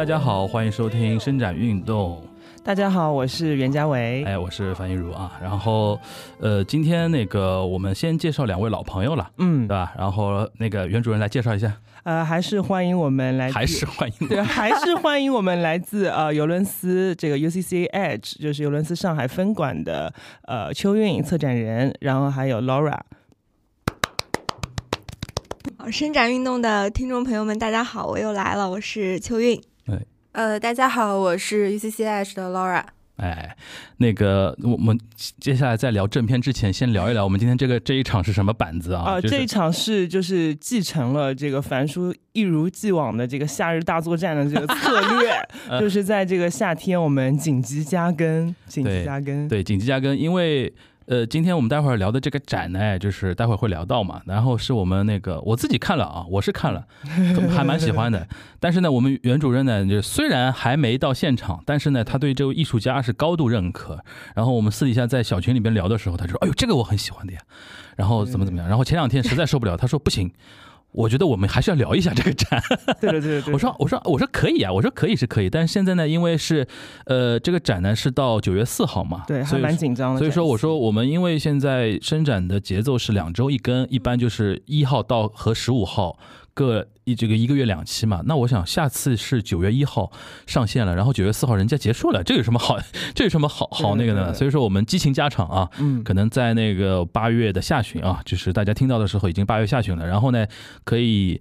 [0.00, 2.26] 大家好，欢迎收听伸展运动。
[2.64, 4.24] 大家好，我是袁家维。
[4.24, 5.38] 哎，我是樊一茹啊。
[5.42, 6.00] 然后，
[6.38, 9.92] 呃，今天那个我们先介绍两位老朋友了，嗯，对吧？
[9.98, 11.70] 然后那个袁主任来介绍一下。
[12.04, 20.10] 呃，还是欢迎我们来， 还是欢迎，对，还是欢迎我们来自呃尤伦斯这个 UCC Edge，就是尤伦斯上海分馆的
[20.46, 22.98] 呃秋韵策展人，然后还有 Laura。
[25.76, 29.60] 好，伸展运动的听众朋友们，大家好，我又来了，我是秋韵。
[30.32, 32.82] 对，呃，大家好，我是 UCC Edge 的 Laura。
[33.16, 33.54] 哎，
[33.98, 34.98] 那个，我们
[35.38, 39.02] 接下来在聊正片之前，先聊一聊我们今天这个这一场是什么板子啊？
[39.02, 45.32] 啊，这一场是就是继承了这个凡叔一如既往的这个夏日大作战的这个策略，
[45.78, 50.72] 就是在这个夏天我们紧急加更，紧急加更，对，紧急加更，因为。
[51.10, 54.22] 呃，今天我们待会儿聊的这个展呢，就是待会儿会聊到嘛。
[54.26, 56.86] 然后是我们那个我自己看了啊，我是看了，
[57.50, 58.24] 还蛮喜欢的。
[58.60, 63.98] 但是呢，我们袁主任呢，就虽然还没到现场，但是呢，他对这位艺术家是高度认可。
[64.36, 67.40] 然后我们私底下在小群里边聊的时候，他就说：“哎呦，这个我很喜欢的呀。”
[67.98, 68.68] 然后怎么怎么样？
[68.68, 70.30] 然后前两天实在受不了，他说：“不行。”
[70.92, 72.62] 我觉得我们还是要聊一下这个展。
[73.00, 76.66] 对对对对，我说我说我说可以啊，我说可以是可以，但是现在呢，因为是，
[77.06, 80.18] 呃，这个展呢是到九月四号嘛，对，还蛮紧张的。
[80.18, 86.18] 所以说我说我们因为现在伸展的节奏是两周一根，一般就是一号到和十五号。
[86.54, 90.10] 个一这个一个月两期嘛，那我想下次是九月一号
[90.46, 92.78] 上线了，然后九月四号人家结束了，这有什么好？
[93.14, 94.34] 这有什么好好那个呢？
[94.34, 100.46] 所以说我们激情加场啊，嗯，可能在那个八月的下旬啊，就是大家听到的时候已经八月下旬了，然后呢
[100.84, 101.40] 可以。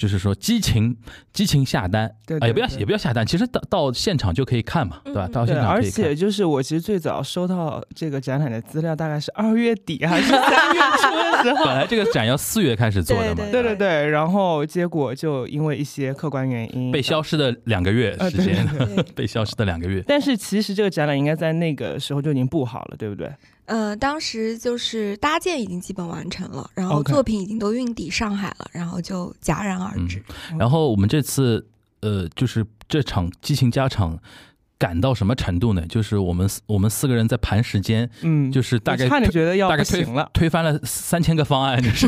[0.00, 0.96] 就是说激情
[1.30, 2.06] 激情下单，
[2.40, 5.28] 啊也不要也不要下单，其实到到现场就可以看嘛，对吧？
[5.30, 6.04] 到现场可以看。
[6.06, 10.40] 而且就是我其实最早收到这个展览的资料，大概是二月底还是三
[10.74, 11.64] 月初的时候。
[11.68, 14.08] 本来这个展要四月开始做的嘛，对对对。
[14.08, 18.66] 然后结果就因为一些客观原因被消失的两个月时间，
[19.14, 20.02] 被消失的两个月。
[20.06, 23.30] 但是其实这个展览应该在那个时候就已经布好了，对不对？
[23.70, 30.20] 呃，当时就是搭建已经基本完成了，然后作品已经都运抵上海了，然后就戛然而止。
[30.58, 31.64] 然后我们这次，
[32.00, 34.18] 呃，就是这场激情加场。
[34.80, 35.82] 赶到什么程度呢？
[35.86, 42.06] 就是我们我们四个人在盘时间，嗯，就是大概差点觉得要不行了，推翻了三千个方案，就是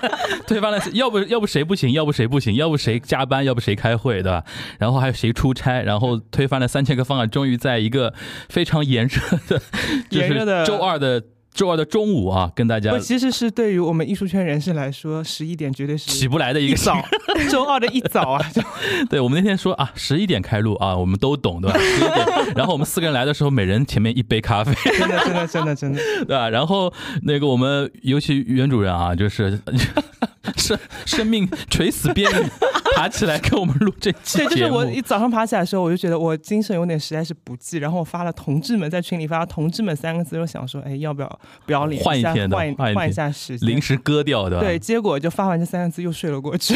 [0.48, 4.42] 推翻了，要不要不谁不行，要不谁不行，要不谁加班，要不谁开会，对吧？
[4.78, 8.14] 然后还有谁出差，然后推翻了三千个方案，终于在一个
[8.48, 9.62] 非常炎热的，
[10.08, 11.22] 就是周二的。
[11.54, 17.00] 周二的中午啊，跟大家，其实是对于我们艺术圈人士来说，十一点绝对是起不来的一个早，
[17.48, 18.44] 周二的一早啊，
[19.08, 21.78] 对我们那天说啊，十一点开录啊，我们都懂对吧？
[21.78, 22.26] 十一点，
[22.56, 26.50] 然后我们四个人来的时候，每人前面一杯咖啡，真的真的真的真的，对吧？
[26.50, 26.92] 然后
[27.22, 29.58] 那个我们尤其袁主任啊，就是
[30.56, 30.76] 生
[31.06, 32.50] 生命垂死边缘。
[32.96, 44.60] 爬起来跟我们录这期对，就是我一早上爬起来的时候，我就觉得我精神有点实在是不济，然后我发了“同志们”在群里发“同志们”三个字，又想说，哎，要不要不要脸换一天的，换换一下时间，临时割掉的。
[44.60, 46.74] 对，结果就发完这三个字又睡了过去。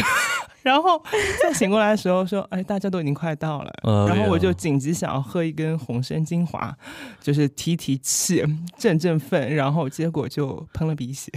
[0.61, 1.01] 然后
[1.41, 3.71] 再醒过来的时候说：“哎，大家都已经快到了。”
[4.07, 6.75] 然后我就紧急想要喝一根红参精华，
[7.21, 8.43] 就是提提气、
[8.77, 9.55] 振振奋。
[9.55, 11.31] 然后结果就喷了鼻血。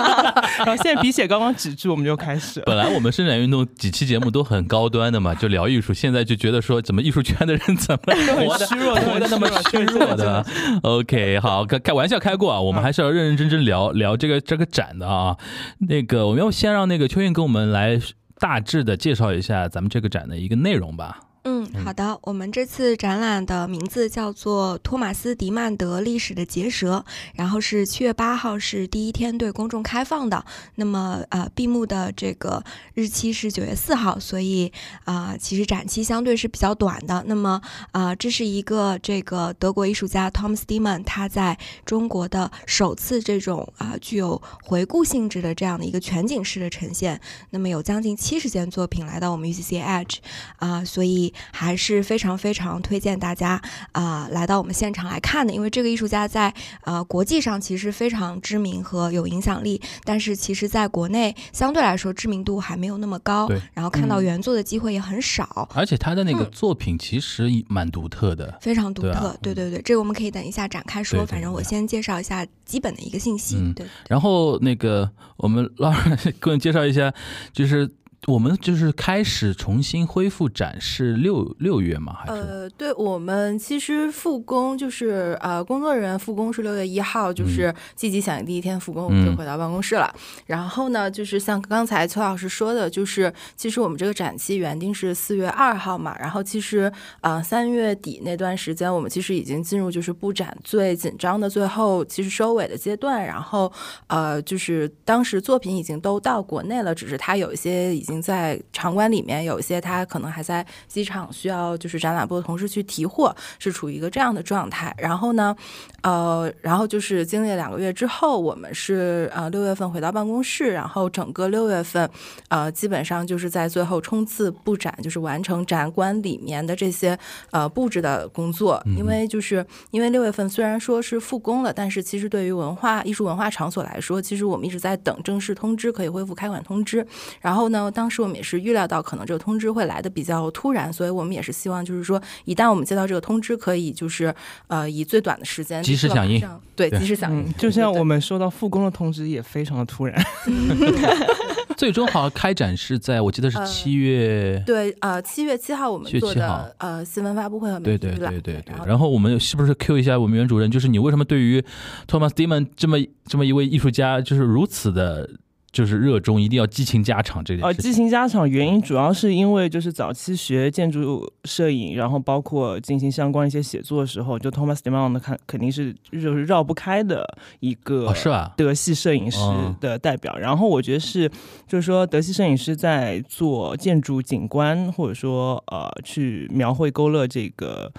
[0.58, 2.62] 然后现在鼻血刚刚止住，我们就开始。
[2.66, 5.92] 本来我们伸展运动几期节目都很高端的嘛，就聊艺术。
[5.92, 10.44] 现在就觉得说，怎么艺术圈的人怎么活的虚弱，活的那么虚弱的
[10.82, 15.36] ？OK，好，开开玩笑开过啊，我们还是要认认真真聊聊这个这个展的啊。
[15.80, 18.00] 那个，我们要先让那个秋韵跟我们来。
[18.38, 21.23] 大致的介绍一下咱们这个展的一个内容吧。
[21.46, 22.18] 嗯，好的。
[22.22, 30.42] 我们这次展览的名字叫做《托马斯·迪曼德历史的结舌》，然后是七月八号是第一天对公众开放的。
[30.76, 34.72] 那么，呃，闭幕的这个日期是九月四号，所以
[35.04, 37.22] 啊，其实展期相对是比较短的。
[37.26, 37.60] 那么，
[37.92, 47.20] 啊，这是一个这个德国艺术家 Thomas d i m a n 他在中国的首次这种啊具有回顾性质的这样的一个全景式的呈现。
[47.50, 50.16] 那么，有将近七十件作品来到我们 UCC Edge，
[50.56, 51.33] 啊，所以。
[51.52, 53.60] 还是非常非常推荐大家
[53.92, 56.52] 啊来到我们现场来看的，因为这个艺术家在
[56.82, 77.12] 呃国际上其实非常知名和有影响力，但是其实在国内相对来说知名度还没有那么高，然后看到原作的机会也很少，而且他的那个作品其实蛮独特的，非常独特，对对对，这个我们可以等一下展开说，反正我先介绍一下基本的一个信息，对，然后那个我们老师给我们介绍一下，
[77.52, 77.90] 就是。
[78.26, 82.14] 我们就是开始重新恢复展示六六月吗？
[82.14, 90.10] 还是呃，对我们其实复工就是呃，工作人员复工是六月一号，就是积极响应第一天复工，我们就回到办公室了。
[90.46, 96.90] 然后呢，就是像刚才邱老师说的，就是其实我们这个展期原定是四月二号嘛，然后其实
[97.20, 103.70] 啊三月底那段时间，我们其实已经进入就是布展最紧张的最后其实收尾的阶段，然后
[104.06, 108.13] 呃就是当时作品已经都到国内了，只是它有一些已经。
[108.20, 114.94] 在场馆里面，有一些他可能还在机场，需要就是展览部的同事去提货，是处于一个这样的状态。
[114.98, 115.54] 然后呢，
[116.02, 122.08] 呃，然后就是经历了两个月之后，我们是呃六月份回到办公室，然后整个六月份，
[122.48, 127.18] 呃，基本上就是在最后冲刺布展，就是完成展馆里面的这些
[127.50, 128.82] 呃布置的工作。
[128.96, 137.06] 因为就是因为六月份虽然说是复工了，但是其实对于文化艺术文化场所来说，其实我们一直在等正式通知，可以恢复开馆通知。
[137.40, 144.34] 然后呢，当当时我们也是预料到可能这个通知会来的比较突然，所以我们也是希望就是说，一旦我们接到这个通知，可以就是
[144.66, 146.46] 呃以最短的时间及时响应，
[146.76, 147.50] 对，及时响应。
[147.54, 150.22] 就像我们收到复工的通知也非常的突然。
[151.78, 158.62] 最终好像开展是在我记得是七月，对，呃，七月七号我们做的呃新闻发布会和对对对对对。
[158.86, 160.70] 然后我们是不是 Q 一下我们袁主任？
[160.70, 161.64] 就是你为什么对于
[162.06, 165.30] Thomas Dimon 这么这么一位艺术家，就是如此的？
[165.74, 167.66] 就是热衷一定要激情加场这点。
[167.66, 177.26] 呃，激情加场原因主要是因为就是早期学建筑摄影，然后包括进行相关一些写作的时候，就 Thomas Dimond 看肯定是就是绕不开的
[177.58, 178.54] 一个是吧？
[178.56, 179.40] 德系摄影师
[179.80, 180.38] 的代表。
[180.38, 181.28] 然后我觉得是
[181.66, 187.92] 就是说德系摄影师在做建筑景观或者说呃去描绘勾勒这个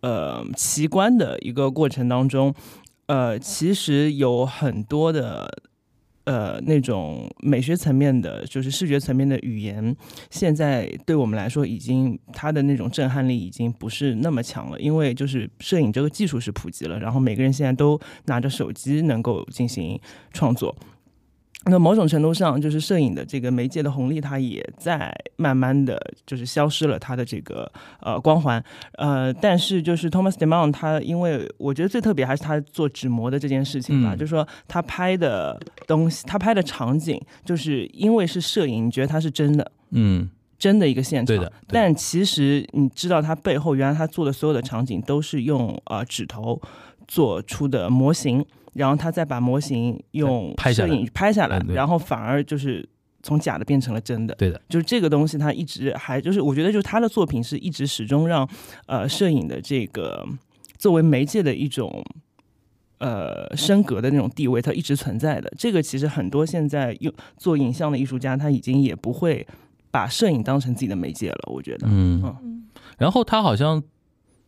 [0.00, 2.52] 呃奇观的一个过程当中，
[3.06, 5.48] 呃其实有很多的。
[6.24, 9.94] 呃，那种美学层面的，就是视觉层面的语言，
[10.30, 20.00] 现在对我们来说，已经它的那种震撼力已经不是那么强了，因为就是摄影这个技术是普及了，然后每个人现在都拿着手机能够进行
[20.32, 20.74] 创作。
[21.66, 27.70] 那某种程度上，就是摄影的这个媒介的红利，它也在慢慢的就是消失了它的这个
[28.00, 28.62] 呃光环，
[28.98, 40.28] 呃，但是就是 Thomas Demond 他，因为我觉得最特别还是他做纸模的这件事情吧，就是说他拍的东西，他拍的场景，就是因为是摄影，你觉得它是真的，嗯，
[40.58, 46.60] 真的一个现场，对的，但其实你知道他背后，原来他做的所有的场景都是用呃纸头
[47.08, 48.44] 做出的模型。
[48.74, 52.86] 然后他再把模型用摄影拍下来，然后反而就是
[53.22, 54.34] 从假的变成了真的。
[54.34, 58.48] 对的，就是这个东西，他一直还就是，我觉得就是他的作品是一直始终让
[58.86, 60.26] 呃摄影的这个
[60.76, 62.04] 作为媒介的一种
[62.98, 65.52] 呃升格的那种地位，它一直存在的。
[65.56, 69.46] 这个其实很多现在用做影像的艺术家，他已经也不会
[69.90, 71.38] 把摄影当成自己的媒介了。
[71.52, 72.66] 我觉得，嗯嗯。
[72.98, 73.82] 然后他好像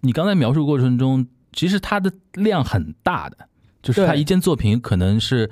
[0.00, 3.48] 你刚才描述过程中，其实他的量很大的。
[3.86, 5.50] 就是他一件作品可能是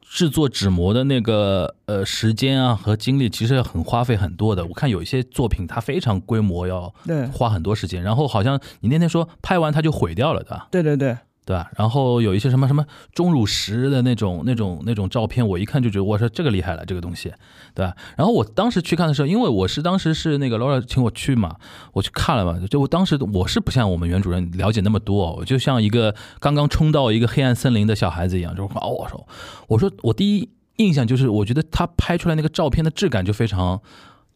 [0.00, 4.64] 制作纸模的那个呃时间啊和精力，其实很花费很多的。
[4.64, 6.94] 我看有一些作品，它非常规模，要
[7.32, 8.02] 花很多时间。
[8.02, 10.68] 然后好像你那天说拍完它就毁掉了的。
[10.70, 11.16] 对对对。
[11.46, 11.70] 对吧？
[11.76, 17.30] 然后有一些什么什么钟乳石的那种、那种、那种照片，我一看就觉得，我说这个厉害了，这个东西，
[17.74, 17.94] 对吧？
[18.16, 21.56] 然后我当时去看的时候，因为我是当时是那个 Laura 请我去嘛，
[21.92, 29.28] 我去看了嘛，就我当时我是不像我们袁主任了解那么多，我就像一个刚刚冲到一个黑暗森林的小孩子一样，就是哦，我说，
[29.68, 33.82] 我说我第一印象就是，我觉得他拍出来那个照片的质感就非常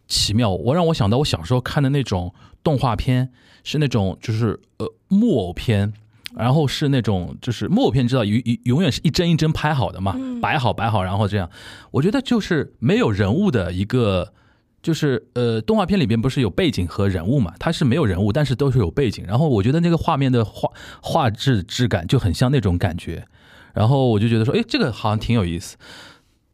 [0.06, 3.30] 奇妙，我让我想到我小时候看的那种动画片，
[3.64, 5.94] 是那种就是呃木偶片。
[6.37, 11.50] 然后是那种就是木偶片，知道永永永远是一帧一帧拍好的嘛，摆好摆好，然后这样，
[11.90, 14.32] 我觉得就是没有人物的一个，
[14.82, 19.25] 就是呃动画片里边不是有背景和人物嘛，它是没有人物，但是都是有背景。
[19.26, 20.70] 然后我觉得那个画面的画
[21.02, 23.26] 画质质感就很像那种感觉，
[23.73, 25.76] 然后我就觉得说，哎，这个好像挺有意思。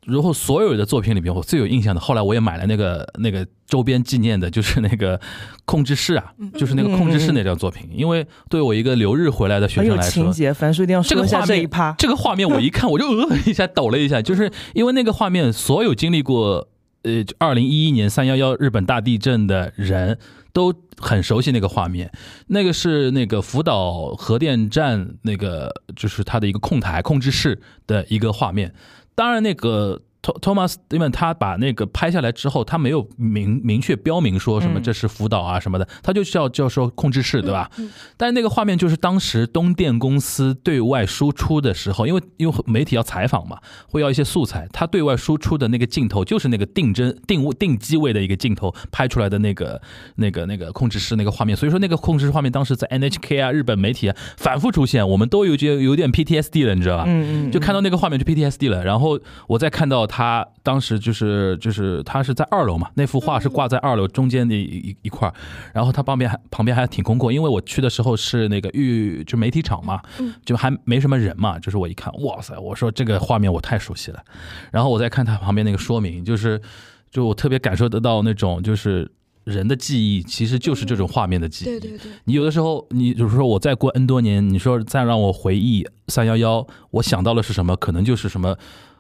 [0.07, 5.19] 然后所有的作品里边，我最有印象的，后来我也买了那个那个周边纪念的，就是那个
[5.65, 7.89] 控制室啊，就是那个控制室那张作品。
[7.91, 11.95] 因为对我一个留日回来的学生来说，情节，樊叔一定要说一下这一趴。
[11.97, 16.69] 这个画面我一看，我就呃一下 抖了一下，就是因为那个画面，所有经历过
[17.03, 20.19] 呃二零一一年三幺幺日本大地震的人
[20.53, 22.13] 都很熟悉那个画面。
[22.49, 28.75] 那个是那个福岛核电站那个就是它的一个控台控制室的一个画面。
[29.15, 30.01] 当然，那个
[30.41, 37.71] Thomas，因为他把那个拍下来之后，他没有明明确标明说什么这是辅导啊什么的，他就叫叫说控制室，对吧？
[38.17, 49.81] 但是那个画面就是当时东电公司对外输出的时候，因为因为媒体要采访嘛，会要一些素材，他对外输出的那个镜头就是那个定帧定位定机位的一个镜头拍出来的那个
[50.17, 57.05] 那个那个控制室那个画面，所以说那个控制室画面当时在 NHK 啊日本媒体啊反复出现，我们都有觉得有点 PTSD 了，你知道吧？
[57.07, 60.07] 嗯嗯，就看到那个画面就 PTSD 了，然后我再看到。
[60.17, 65.29] 他当时就是就是他是在二楼嘛，那幅画是挂在二楼中间的一一块
[65.73, 70.01] 然后他旁边还旁边还挺空旷，因为我去的时候是那个预就媒体场嘛，
[70.45, 74.23] 就还没什么人嘛，就是我一看，哇塞，我说这个画面我太熟悉了，
[74.71, 76.63] 然后我再看他旁边那个说明，就是
[77.11, 79.11] 就我特别感受得到那种就是
[79.43, 87.75] 人的记忆其实就是这种画面的记忆，对对对，你有的时候你就是说我再过 N 多年，你说再让我回忆三幺幺，我想到的是什么？
[87.75, 88.57] 可能就是什么。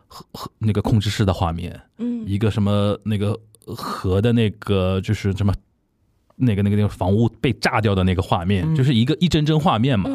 [0.07, 5.55] 和和那个控制室的画面，嗯，一个什么那个河的那个就是什么
[6.37, 10.11] 那个那个那个房屋被炸掉的那个画面，就是一个一帧帧画面嘛。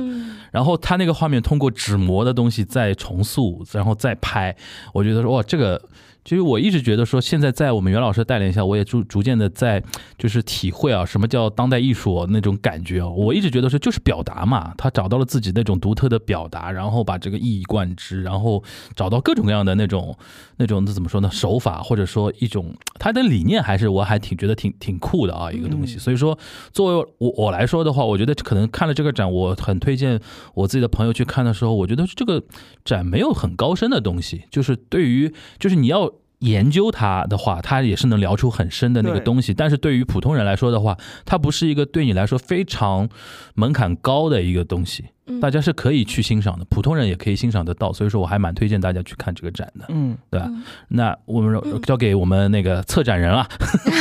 [0.52, 4.56] 然后他那个画面通过纸模的东西再重塑，然后再拍，
[4.94, 5.82] 我觉得说哇，这个。
[6.30, 9.84] 其实我一直觉得说，现在在我们袁老师带领下，我也逐逐渐的在
[10.16, 13.10] 就是体会啊，什么叫当代艺术那种感觉啊。
[13.10, 18.64] 我一直觉得说，就是表达嘛，他找到了自己那种独特的表达，然后把这个一以贯之，然后
[18.96, 20.16] 找到各种各样的那种
[20.58, 25.98] 那种那怎么说呢手法，或者说一种他的理念，还是我还挺觉得挺挺酷的啊一个东西。
[25.98, 26.38] 所以说，
[26.72, 30.22] 作为我我来说的话，我觉得可能看了这个展，我很推荐
[30.54, 32.44] 我自己的朋友去看的时候，我觉得这个
[32.86, 36.14] 展没有很高深的东西，就是对于就是你要。
[36.40, 39.54] 研究它的话，它也是能聊出很深的那个东西。
[39.54, 43.10] 但是对于普通人来说的话，它不是一个对你来说非常
[43.56, 45.06] 门槛高的一个东西。
[45.40, 47.94] 大家是可以去欣赏的，普通人也可以欣赏得到。
[47.94, 49.86] 所以说，我还蛮推荐大家去看这个展的。
[49.90, 50.50] 嗯，对吧？
[50.88, 53.48] 那我们交给我们那个策展人了。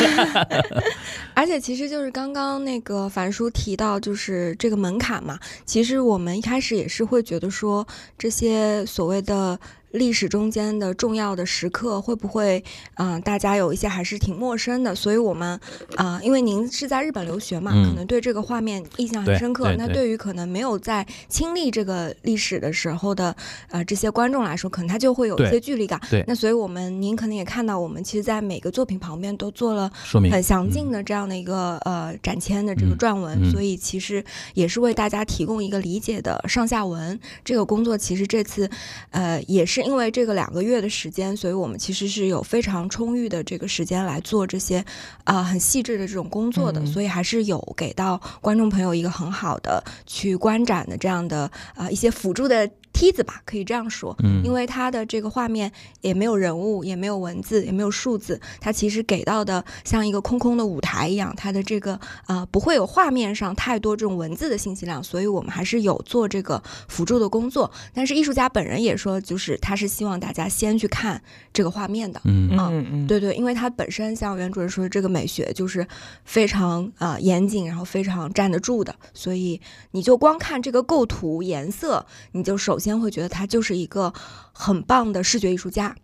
[1.36, 5.38] 而且，其实就是刚刚那个樊叔提到，就是这个门槛嘛。
[5.66, 9.60] 其实我们一开始也是会觉得说，这些所谓的。
[9.92, 12.62] 历史中间的重要的时刻会不会，
[12.96, 15.58] 嗯，大家有一些还是挺陌生的，所以我们，
[15.96, 19.72] 啊，因为您是在日本留学嘛，可能对这个画面印象很深刻。
[19.78, 23.34] 那对于可能没有在亲历这个历史的时候的，
[23.70, 25.98] 呃，这些观众来说，可能他就会有一些距离感。
[26.10, 26.22] 对。
[26.26, 37.18] 那所以我们您可能也看到，我们其实，在每个作品旁边都做了说明很详尽的这样的一个呃展签的这个撰文，所以其实也是为大家提供一个理解的上下文。
[37.42, 38.68] 这个工作其实这次，
[39.12, 39.77] 呃，也是。
[39.78, 44.84] 是因为这个两个月的时间，所以我们其实是有非常充裕的这个时间来做这些
[45.24, 52.68] 啊很细致的这种工作的，所以还是有给到观众朋友一个很好的去观展的这样的啊一些辅助的。
[52.98, 67.70] 梯子吧，可以这样说，嗯，因为它的这个画面也没有人物，也没有文字，也没有数字，它其实给到的像一个空空的舞台一样，它的这个呃不会有画面上太多这种文字的信息量，所以我们还是有做这个辅助的工作。
[67.94, 75.86] 但是艺术家本人也说，就是他是希望大家先去看这个画面的，嗯嗯嗯，对对，因为它本身像袁主任说的，这个美学就是
[76.24, 79.60] 非常啊严谨，然后非常站得住的，所以
[79.92, 82.87] 你就光看这个构图颜色，你就首先。
[82.88, 84.14] 先会觉得他就是一个
[84.50, 85.94] 很棒的视觉艺术家，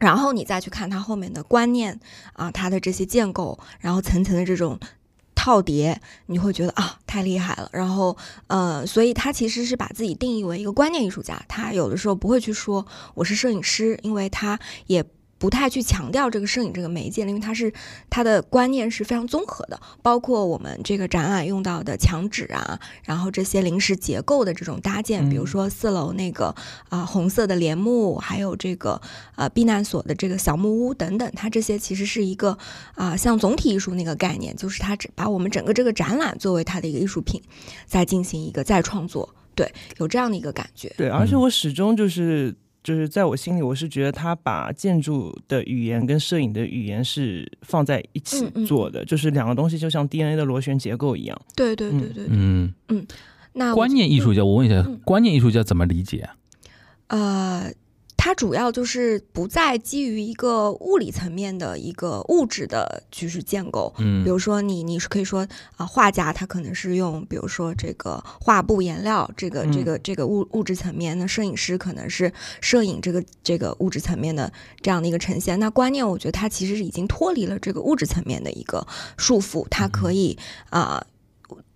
[0.00, 2.00] 然后你再去看他后面的观念
[2.32, 4.80] 啊，他的这些建构，然后层层的这种
[5.36, 7.70] 套叠，你会觉得啊，太厉害了。
[7.72, 8.16] 然后，
[8.48, 15.04] 呃，所以他其实是把自己定义为一个观念艺术家，他有的时候不会去说我是摄影师，因为他也。
[15.42, 17.72] 不太去强调这个摄影这个媒介，因为它是
[18.08, 26.54] 它的观念是非常综合的，包括我们这个展览用到的墙纸啊，然后这些临时结构的这种搭建，比如说四楼那个
[26.90, 29.02] 啊红色的帘幕，还有这个
[29.34, 32.56] 呃避难所的这个小木屋等等，它这些其实是一个
[32.94, 37.42] 啊像总体艺术那个概念，就是它把我们整个这个展览作为它的一个艺术品，
[37.84, 40.94] 在进行一个再创作，对，有这样的一个感觉。
[40.96, 42.54] 对，而且我始终就是。
[42.82, 51.40] 就是在我心里，我是觉得他把建筑的语言跟摄影的语言是放在一起做的，就是两个东西就像 DNA 的螺旋结构一样。
[51.54, 53.06] 对对对对，嗯嗯，
[53.52, 56.28] 那观念艺术家，我问一下，观念艺术家怎么理解？
[57.08, 57.72] 呃。
[58.24, 65.44] 它主要就是不再基于一个物理层面的一个物质的就是建构，嗯，比如说你你是可以说
[65.76, 75.58] 啊，画家他可能是用比如说这个画布颜料这个这个这个物物质层面，那摄影师可能是摄影这个这个物质层面的这样的一个呈现。
[75.58, 78.86] 那观念，我觉得它其实是已经脱离了这个物质层面的一个
[79.16, 80.38] 束缚，它可以
[80.70, 81.04] 啊。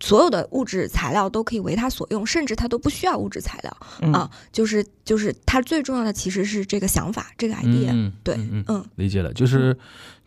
[0.00, 4.30] 所有的物质材料都可以为他所用，甚至他都不需要物质材料啊。
[4.52, 8.12] 就是就是他最重要的其实是这个想法，这个 idea。
[8.22, 8.36] 对，
[8.68, 9.76] 嗯，理解了，就是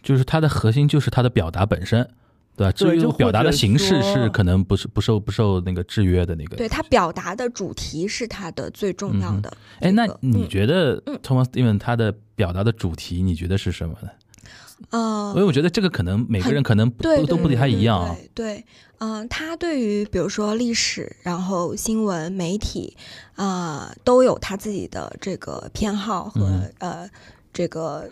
[0.02, 2.08] 就是它的核心就是它的表达本身。
[2.56, 6.58] 对吧，至于表达的形式是可能不是不受不受那个制约的那个。
[6.58, 9.50] 对他表达的主题是他的最重要的。
[9.80, 14.10] 哎，那你觉得 Thomas Steven 他的表达的主题，你觉得是什么呢？
[14.10, 14.19] 嗯，
[14.92, 18.16] 因为我觉得这个可能每个人可能都都不太一样。
[18.34, 18.66] 对，
[19.00, 22.96] 嗯，他对于比如说历史，然后新闻媒体，
[23.36, 27.10] 啊，都有他自己的这个偏好和呃
[27.54, 28.10] 这个。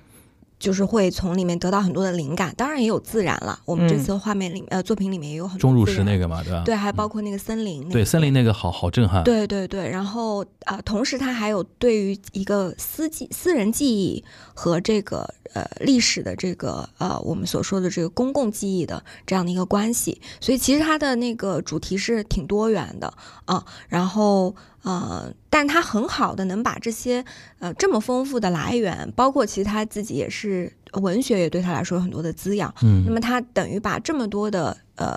[0.59, 3.59] 就是会从里面得到很多的灵感，当然也有自然了。
[3.63, 6.63] 我们这次画面里呃作品里面也有很多钟乳石那个嘛，对吧？
[6.65, 7.87] 对，还包括那个森林。
[7.89, 9.23] 对，森林那个好好震撼。
[9.23, 23.13] 对对对，然后啊，同时他还有对于一个私记、私人记忆和这个呃历史的这个呃我们所说的这个公共记忆的这样的一个关系，所以其实它的那个主题是挺多元的
[23.45, 23.65] 啊。
[23.87, 24.55] 然后。
[24.83, 27.25] 呃，但它很好的能把这些
[27.59, 32.73] 呃这么丰富的来源，包括其实他自己也是文学，也对他来说有很多的滋养。
[32.83, 35.13] 嗯，那么他等于把这么多的呃。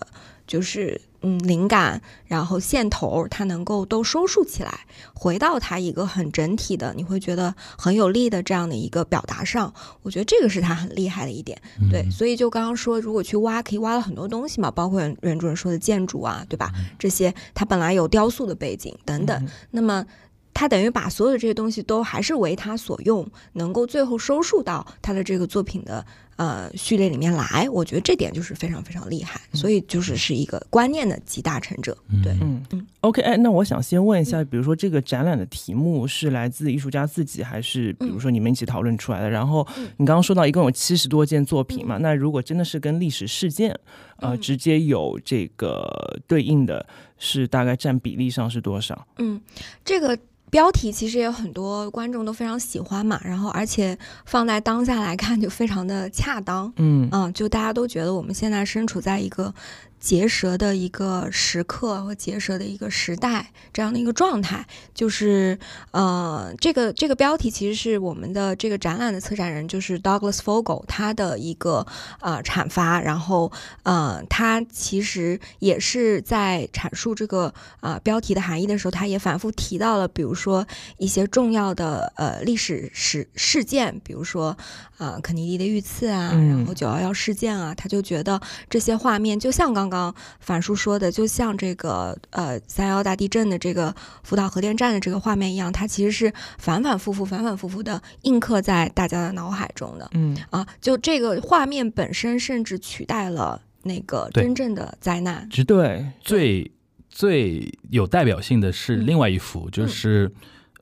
[0.50, 4.80] 就是嗯，灵感，然后线头，它能够都收束起来，
[5.14, 9.72] 回到它一个很整体的，你会觉得很有力的这样的一个表达上。
[10.02, 11.56] 我觉得这个是它很厉害的一点。
[11.88, 16.72] 对，所以就刚刚说，如果去挖，可以挖了很多东西嘛，包括袁主任说的建筑啊，对吧？
[16.98, 20.04] 这些它本来有雕塑的背景等等，那么
[20.52, 26.04] 他等于把所有的这些东西都还是为他所用，能够最后收束到他的这个作品的。
[26.36, 31.94] 呃，序列里面来，我觉得这点就是非常非常厉害，所以就是是一个观念的集大成者。
[32.24, 32.86] 对，嗯嗯。
[33.00, 39.28] OK，哎，那我想先问一下，比如说这个展览的题目是来自艺术家自己，还是比如说你们一起讨论出来的？
[39.28, 41.98] 然后你刚刚说到一共有七十多件作品嘛？
[41.98, 43.78] 那如果真的是跟历史事件
[44.16, 46.86] 呃直接有这个对应的，
[47.18, 49.06] 是大概占比例上是多少？
[49.18, 49.38] 嗯，
[49.84, 50.18] 这个。
[50.50, 59.54] 标题其实也有很多观众都非常喜欢嘛，然后而且放在当下来看就非常的恰当，嗯嗯，就大家都觉得我们现在身处在一个。
[60.00, 65.58] 结舌的一个时刻和结舌的一个时代，这样的一个状态，就是
[65.90, 71.86] 呃，这个这个标题其实是我们的这个展览的策展人，就是 Douglas Fogel 他的一个
[72.20, 73.52] 呃阐发，然后
[73.82, 84.56] 呃，他其实也是在阐述这个呃标题的含义的时候，他也反复提到了，比如说一些重要的呃历史事事件，比如说
[84.96, 89.89] 啊肯尼迪的遇刺啊，然后九幺幺事件啊，他就觉得这些画面就像刚。
[89.90, 100.08] 刚樊叔说的，就像这个呃三幺大地震的这个福岛核电站的这个画面一样，它其实是反反复复、反反复复的印刻在大家的脑海中的。
[100.12, 105.48] 嗯啊，就这个画面本身，甚至取代了那个真正的灾难。
[105.64, 106.70] 对，最
[107.08, 110.32] 最有代表性的是另外一幅，就是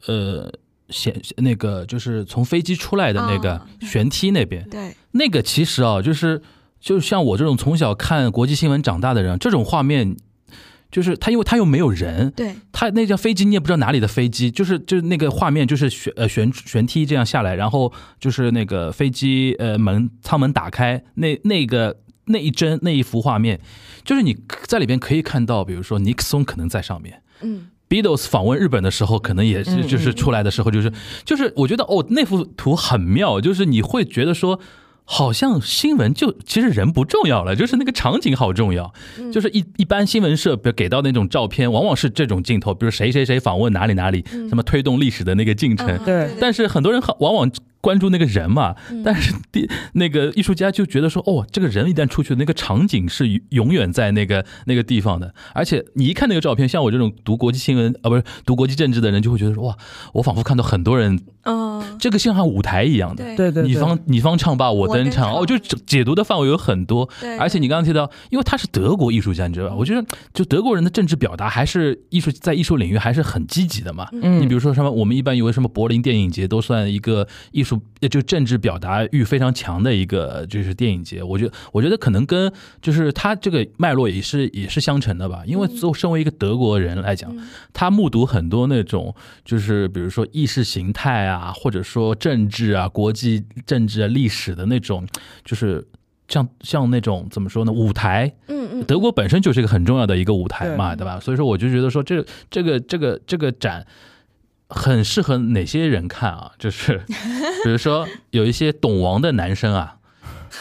[0.06, 0.52] 呃，
[0.90, 4.68] 显那个就是从飞机出来的那个悬梯那边。
[4.68, 6.40] 对，那个其实啊，就是。
[6.80, 10.16] 就像我这种从小看国际新闻长大的人，这种画面，
[10.90, 23.60] 就是他，因为他又没有人，对，他那架飞机你也不知道哪里的飞机，就是就是那个画面，就是悬呃悬悬梯这样下来，然后就是那个飞机呃门舱门打开，那那个那一帧那一幅画面，
[24.04, 24.36] 就是你
[24.66, 30.92] 在里边可以看到，比如说尼克松可能在上面，嗯，Beatles 访问日本的时候，可能也是就是出来的时候，就是
[31.24, 34.60] 就是我觉得哦那幅图很妙，就是你会觉得说。
[35.10, 38.92] 好像新闻就其实人不重要了，就是那个场景好重要。
[39.32, 45.98] 就是一一般新闻社给给到那种照片，往往是这种镜头，比如谁谁谁访问哪里哪里，什么推动历史的那个进程。
[46.04, 47.50] 对，但是很多人往往。
[47.80, 55.32] 关注那个人嘛，但是第那个艺术家就觉得说，哦，这个人一旦出去，那个场景是永远在那个那个地方的。
[55.54, 59.76] 而且你一看那个照片，像我这种读国际新闻啊，不是读国际政治的人，就会觉得说，哇，
[60.14, 67.08] 我仿佛看到很多人，哦，这个像像舞台一样的，对对，你方你方唱罢我登场，哦，就解读的范围有很多。
[67.20, 69.76] 对，而且你刚刚提到，因为他是德国艺术家，你知道吧？
[69.76, 74.08] 我觉得就德国人的政治表达还是艺术在艺术领域还是很积极的嘛。
[74.12, 78.48] 嗯，你比如说什么，我们一般以为什么柏林电影节都算一个艺术，就政。
[78.48, 81.22] 治表达欲非常强的一个，就是电影节。
[81.22, 82.50] 我觉得，我觉得可能跟
[82.80, 85.42] 就是他这个脉络也是也是相承的吧。
[85.44, 87.30] 因为作身为一个德国人来讲，
[87.74, 95.06] 他目睹很多那种，就是比如说意识形态啊，或者说政治啊、国际政治啊、历史的那种，
[95.44, 95.86] 就是
[96.28, 97.70] 像像那种怎么说呢？
[97.70, 101.20] 舞台，嗯嗯，德国本身就是一个很重要的一个舞台嘛，对吧？
[101.20, 103.86] 所以说，我就觉得说，这这个这个这个展。
[104.68, 106.52] 很适合哪些人看啊？
[106.58, 107.00] 就是，
[107.64, 109.96] 比如说有一些懂王的男生啊，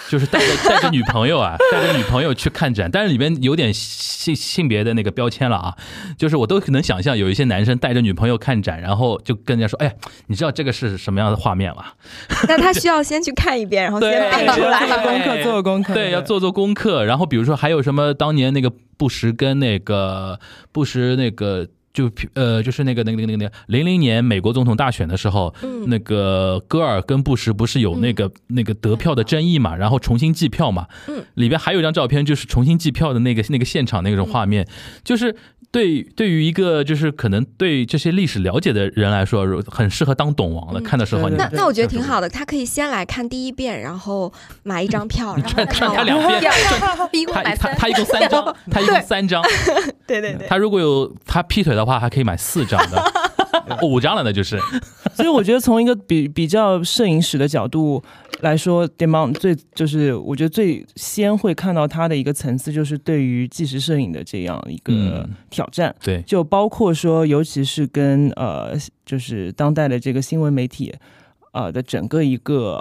[0.10, 5.76] 就是带着带着女朋友啊， 带着女朋友去看展，但是里面有点性性别的那个标签了啊，
[6.18, 9.94] 就是我都可能想象有一些男生带着女朋友看展，然后就跟人家说，哎，
[10.28, 11.88] 你知道这个是什么样的画面吗？
[12.48, 17.04] 那他需要先去看一遍，然后先背出来，做功课，做功课，对，要做做功课。
[17.04, 20.40] 然后比如说还有什么当年那个布什跟那个
[20.72, 21.68] 布什那个。
[21.98, 25.52] 就呃，就是那个那个那个那个零零年美国总统大选的时候，
[25.88, 30.86] 那个戈尔跟布什不是有那个那个得票的争议嘛，然后重新计票嘛，
[31.34, 34.68] 里边还有一张照片，就是重新计票的那个那个现场那种画面，
[35.04, 35.36] 就是。
[35.70, 40.82] 对，对于一个就是可能对这些历史了解的人来说，很适合当懂王的。
[40.82, 42.28] 看的时候，那那我觉得挺好的。
[42.30, 44.32] 他可以先来看第一遍，然后
[44.64, 46.42] 买一张 票，然后看 他两遍。
[46.42, 49.44] 他他他一共三张， 他一共三张。
[50.08, 50.48] 对对对。
[50.48, 52.98] 他如果有他劈腿的话，还可以买四张的。
[53.82, 54.60] 五张了，那就是。
[55.16, 58.04] 所以我觉得从一个比比较摄影史的角度
[58.42, 65.96] 来说 d e m o n 最就是我觉得最先会看到它的一个层次，就是对于纪实摄影的这样一个挑战。
[66.04, 70.94] 对，就包括说，尤其是跟呃，就是当代的这个新闻媒体，
[71.52, 72.80] 呃的整个一个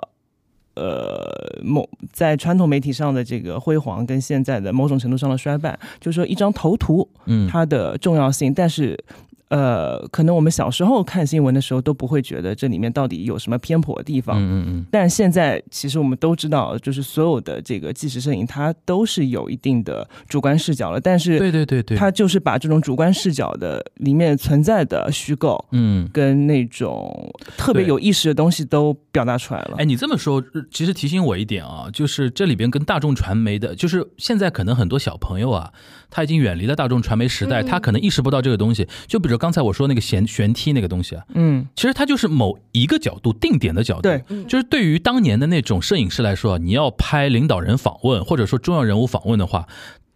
[0.74, 9.02] 呃某在传统媒体上的这个辉煌，跟现在的某种程度上的衰败，就是说一张头图，嗯，它的重要性，但是。
[9.48, 14.36] 呃，可能我们小时候看新闻的时候都不会觉得这里面到底有什么偏颇的地方。
[14.36, 14.86] 嗯嗯嗯。
[14.90, 21.00] 但现在其实我们都知道，就是所有的这个纪实摄影，它都是有一定的主观视角了。
[21.00, 29.76] 但是，对对对对，它就是把这种主观视角的里面存在的虚构，嗯，跟那种特别有意识的东西都表达出来了。
[29.78, 35.72] 哎，你这么说，其实提醒我一点啊，就是这里边跟大众传媒的，就是现在可能很多小朋友啊，
[36.10, 38.88] 他已经远离了大众传媒时代，他可能意识不到这个东西。
[39.06, 39.35] 就比如。
[39.38, 49.66] 刚才我说那个悬悬梯那个东西啊，嗯，其实它就是某一个角度定点的角度，对，就是对于当年的那种摄影师来说，你要拍领导人访问或者说重要人物访问的话，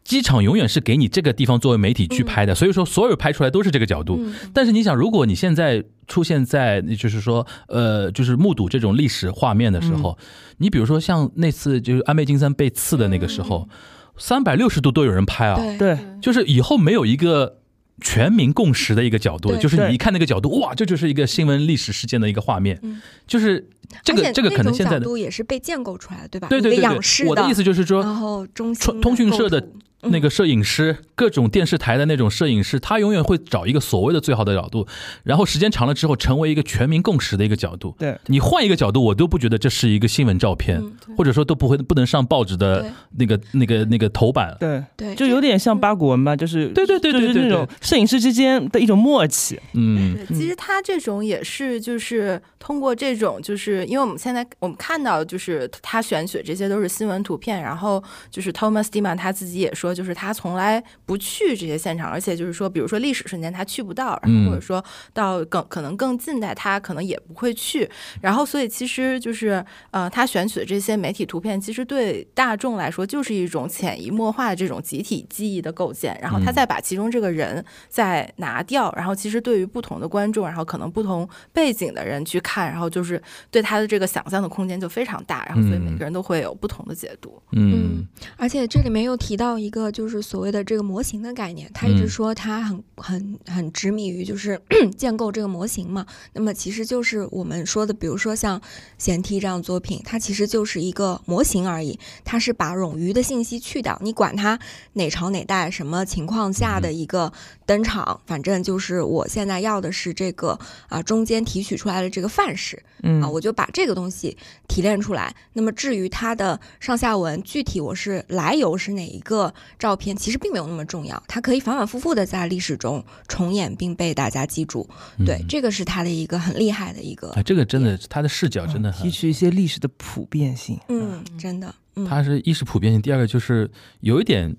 [0.05, 4.21] 机场永远是给你这个地方作为媒体去拍的，所以说所有拍出来都是这个角度。
[4.53, 10.19] 但是你想，如果你现在出现在就是说呃，就是目睹这种历史画面的时候，
[10.59, 13.69] 你比如说像那次就是安倍晋三被刺的那个时候，
[14.17, 17.60] 三百六十度都有人拍啊，对，就是以后没有一个。
[18.01, 22.81] 全民共识的一个角度，就是你一看那个角度，哇，这就是一个新闻历史事件的一个画面，
[23.27, 23.69] 就是
[24.03, 26.49] 这个这个可能现在的角度也是被建构出来的，对吧？
[26.49, 29.69] 对对对，我的意思就是说，然后中通讯社的。
[30.03, 34.87] 那个摄影师，各种电视台的那种摄影师，他永远会找一个所谓的最好的角度，
[35.23, 37.95] 然后时间长了之后，成为一个全民共识的一个角度。
[37.99, 38.19] 对。
[38.27, 40.83] 你换一个角度，我都不觉得这是一个新闻照片，
[41.17, 44.57] 或者说都不会不能上报纸的那个那个那个头版。
[44.59, 44.83] 对。
[44.97, 49.59] 对，就有点像八股文吧，就是对对对对对，那种摄影师之间的一种默契。
[49.75, 60.83] 嗯，其实他这种也是就是通过这种，就是因为我们现在我们看到就是他选取这些都是新闻图片，然后就是 Thomas Diman 他自己也说，就是他从来。
[61.07, 67.89] 不去这些现场，而且就是说，比如说历史瞬间他去不到，然后或者说到更可能更近代，他可能也不会去。
[68.21, 76.17] 然后，所以其实就是呃，他选取的这些媒体图片，其实对大众来说就是一种潜移默化的这种集体记忆的构建。
[76.21, 85.45] 然后他再把其中这个人再拿掉，然后其实对于不同的观众，然后可能不同背景的人去看，然后就是对他的这个想象的空间就非常大。
[85.47, 87.43] 然后，所以每个人都会有不同的解读。
[87.53, 90.65] 嗯，而且这里面又提到一个，就是所谓的。
[90.71, 94.61] 这个模型的概念，他一直说他很很很执迷于就是
[94.97, 96.07] 建构这个模型嘛。
[96.33, 98.61] 那么其实就是我们说的，比如说像
[98.99, 101.99] 《贤梯》这样作品，它其实就是一个模型而已。
[102.25, 104.57] 它是把冗余的信息去掉，你管它
[104.93, 107.33] 哪朝哪代什么情况下的一个
[107.67, 110.57] 登场，反正就是我现在要的是这个
[110.89, 112.81] 啊中间提取出来的这个范式，
[113.21, 114.37] 啊我就把这个东西
[114.69, 115.35] 提炼出来。
[115.55, 120.51] 那么至于它的上下文具体我是来由是哪一个照片，其实并。
[120.51, 124.85] 没有那么重要，它可以反反复复的在历史中重演并被大家记住。
[125.25, 127.29] 对，这个是他的一个很厉害的一个。
[127.29, 130.77] 啊，这个真的，他的视角真的提取一些历史的普遍性。
[130.89, 131.73] 嗯，真的。
[132.09, 134.57] 它是一是普遍性，第二个就是有一点，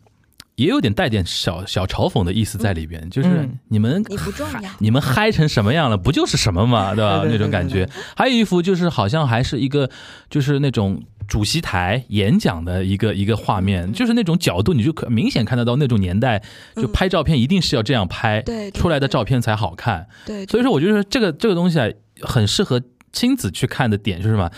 [0.56, 7.24] 也有点带点小小嘲讽的意思在里边，就是你们你不重要，你们嗨成什么样了，不就是什么嘛，对吧？
[7.28, 7.86] 那种感觉。
[8.16, 9.90] 还有一幅就是好像还是一个，
[10.30, 11.04] 就是那种。
[11.32, 16.44] 主席台演讲的一个一个画面，就是那种角度，你就可明显看得到那种年代，
[16.76, 20.06] 就拍照片一定是要这样拍，出来的照片才好看。
[20.26, 21.88] 对，所以说我觉得这个这个东西啊，
[22.20, 22.82] 很适合
[23.14, 24.52] 亲子去看的点就是什么，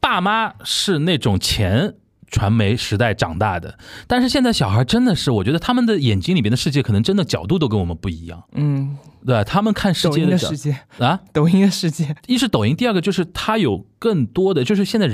[0.00, 1.94] 爸妈是那种前
[2.28, 8.42] 传媒时代长大的，但是现在小孩真的是，我觉得他们的眼睛里边的世界可能真的角度都跟我们不一样。
[8.54, 10.76] 嗯，对他们看世界的世界。
[10.98, 15.08] 啊，抖音的世界，一是抖音，第二个就是他有更多的，就是现在。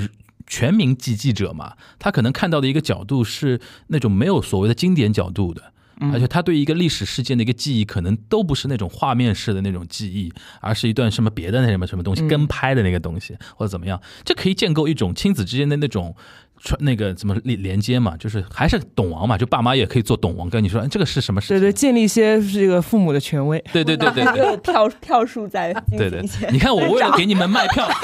[0.47, 5.73] 全民记记者嘛，他可能看到的一个角度是那种没有所谓的经典角度的。
[6.13, 10.31] 而且他对一个历史事件的一个记忆，可能都不是那种画面式的那种记忆，
[10.61, 16.15] 而是一段什么别的那什么什么东西跟拍的那个东西，或者怎么样，这可以建构一种亲子之间的那种。
[16.63, 21.49] 传那个怎么连连接嘛，就是还是懂王嘛，就爸妈也可以做懂王，跟你说这个是什么事？
[21.49, 23.63] 对对，建立一些这个父母的权威。
[23.71, 27.87] 对对对对对，票票数在对对，你看我为了给你们卖票，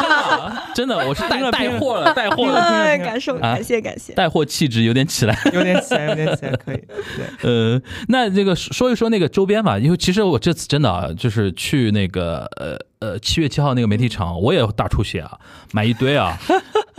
[0.00, 2.60] 真的真的，我是带带货了，带货了，
[2.98, 6.76] 感受感谢感谢，带货气质有点起来，有点起来，有点起来，可以。
[7.42, 12.78] 对，呃，那这个说一说那个周边吧，因为其实我这次真的啊，就是去那个呃。
[13.00, 15.38] 呃，七月七号那个媒体场，我也大出血啊，
[15.70, 16.36] 买一堆啊，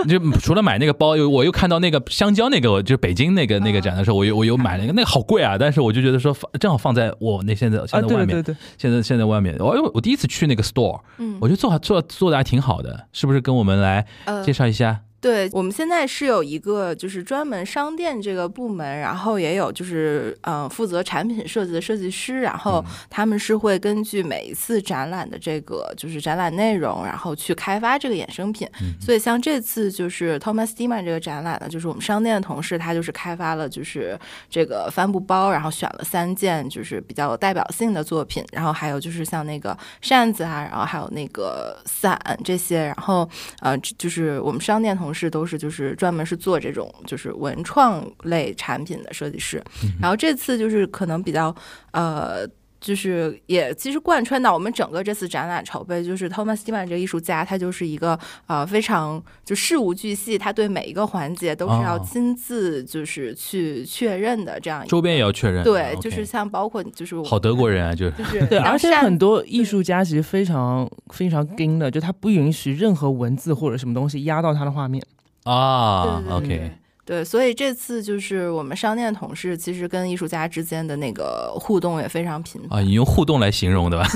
[0.07, 8.43] 就除了买那个包，又我又看到那个香蕉那个，就是北京那个那个展的时候，我又我又买了一个，那个好贵啊，但是我就觉得说放正好放在我那现在现在外面，
[8.77, 14.05] 现在现在外面，我我第一次去那个 store，嗯，我觉得做做做的还挺好的，是不是跟我们来
[14.45, 15.01] 介绍一下？
[15.21, 28.65] 对我们现在是有一个就是专门商店这个部门，然后也有就是嗯负责产品设计的设计师，然后他们是会根据每一次展览的这个就是展览内容，然后去开发这个衍生品。
[29.01, 34.17] 所以像这次就是 Thomas Diman 这个展览呢，就是我们商店的同事他就是开发了就是
[34.49, 43.29] 这个帆布包，然后选了三件就是比较有代表性的作品，然后还有就是像那个扇子啊，然后还有那个伞这些，然后
[43.59, 45.08] 呃就是我们商店同。
[45.09, 49.59] 同事都是就是专门是做这种就是文创类产品的设计师，
[49.99, 51.55] 然后这次就是可能比较
[51.93, 52.47] 呃。
[52.79, 64.85] 就是也其实贯穿到我们整个这次展览筹备，就是 Thomas Dima 这个艺术家，他就是一个呃非常就事无巨细，他对每一个环节都是要亲自就是去确认的这样。
[64.87, 65.63] 周边也要确认。
[65.63, 75.03] 对，就是像包括就是好德国人啊，就是 对，而且很多艺术家其实非常非常硬的，就他不允许任何文字或者什么东西压到他的画面
[75.43, 76.23] 啊。
[76.29, 76.71] OK。
[77.09, 82.83] 对，所以这次就是我们商店同事，其实跟艺术家之间的那个互动也非常频繁啊。
[82.83, 84.07] 你用互动来形容对吧？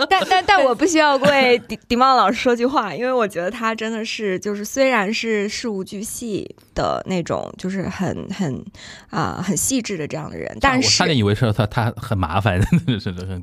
[0.08, 6.48] 但但但我不需要为迪迪茂老师说句话，因为我觉得他真的是就是虽然是事无巨细
[6.80, 8.64] 的那种，就是很很
[9.10, 12.58] 啊很细致的这样的人，但是我差点以为说他他很麻烦，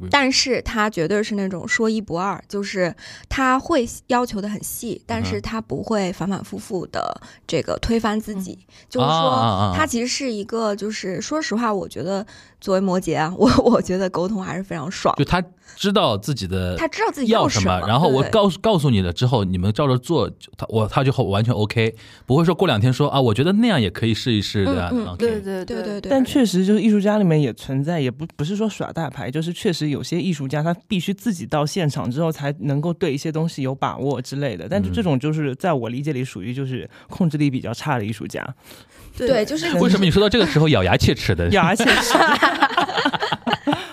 [0.09, 2.95] 但是他绝对是那种说一不二，就是
[3.29, 8.57] 他会要求的很细，但是他不会反反复复的这个推翻自己，
[8.89, 12.25] 就是说他其实是一个就是说实话，我觉得。
[12.59, 15.13] 作为摩羯啊，我 我觉得沟通还是非常爽。
[15.15, 15.39] 就他
[15.75, 21.93] 知道自己的，他知道自己要什么，然后我告诉告诉你了之后，你们照着做，他我他就完全 OK，
[22.25, 24.89] 不会说过两天说啊，我觉得那样也可以试一试，对吧？
[25.17, 26.09] 对对对对对。
[26.09, 34.67] 但确实就是艺术家里面也存在，也不不是说耍大牌，就是确实有些艺术家他必须自己到现场之后才能够对一些东西有把握之类的。
[34.69, 38.47] 但是这种就是在我理解里属于就是控制力比较差的艺术家。
[39.17, 41.49] 对，就是为什么你说到这个时候咬牙切齿的？
[41.55, 42.13] 咬牙切齿。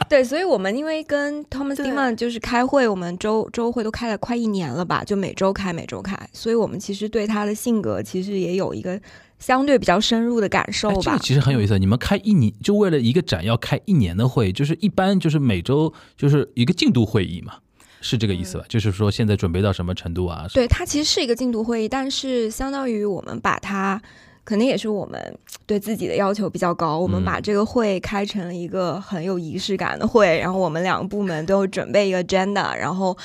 [0.08, 9.00] 对，所以我们因为跟 Thomas Dima 就是开会，我们周周会都开了快一年了吧，就每周开，每周开，所以我们其实对他的性格其实也有一个
[9.38, 11.00] 相对比较深入的感受吧。
[11.02, 17.54] 这个其实很有意思，你们开一年就为了一个展要开一年的会，就是一般就是每周就是一个进度会议嘛，
[18.00, 18.64] 是这个意思吧？
[18.68, 20.46] 就是说现在准备到什么程度啊？
[20.52, 24.00] 对，它其实是一个进度会议，但是相当于我们把它。
[24.44, 33.16] 肯定也是我们对自己的要求比较高，我们把这个会开成了一个很有仪式感的会，然后我们两个部门都准备一个 agenda，然后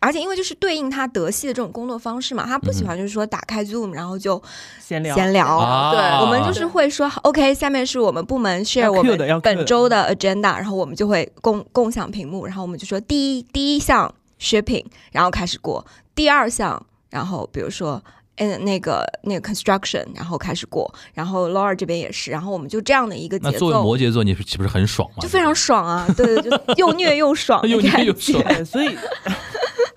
[0.00, 4.42] 而且因为就是对应他德系的这种工作方式嘛，他不喜欢就是说打开 Zoom 然后就
[4.80, 18.02] 闲聊，闲聊，对，我们就是会说 OK，下面是我们部门 share 我们本周的 agenda，然后我们就会共共享屏幕，然后我们就说第一第一项 shipping，然后开始过，第二项，然后比如说。
[18.36, 23.50] 嗯，那个那个 construction，然后开始过，然后 Laura 这边也是，然后我们就这样的一个节奏。
[23.52, 25.16] 那作为摩羯座，你岂不是很爽吗？
[25.20, 26.06] 就非常爽啊！
[26.16, 28.96] 对对，就又虐又爽， 又虐又爽，所以。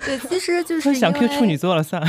[0.06, 2.08] 对，其实就是想 Q 处女座了，算了。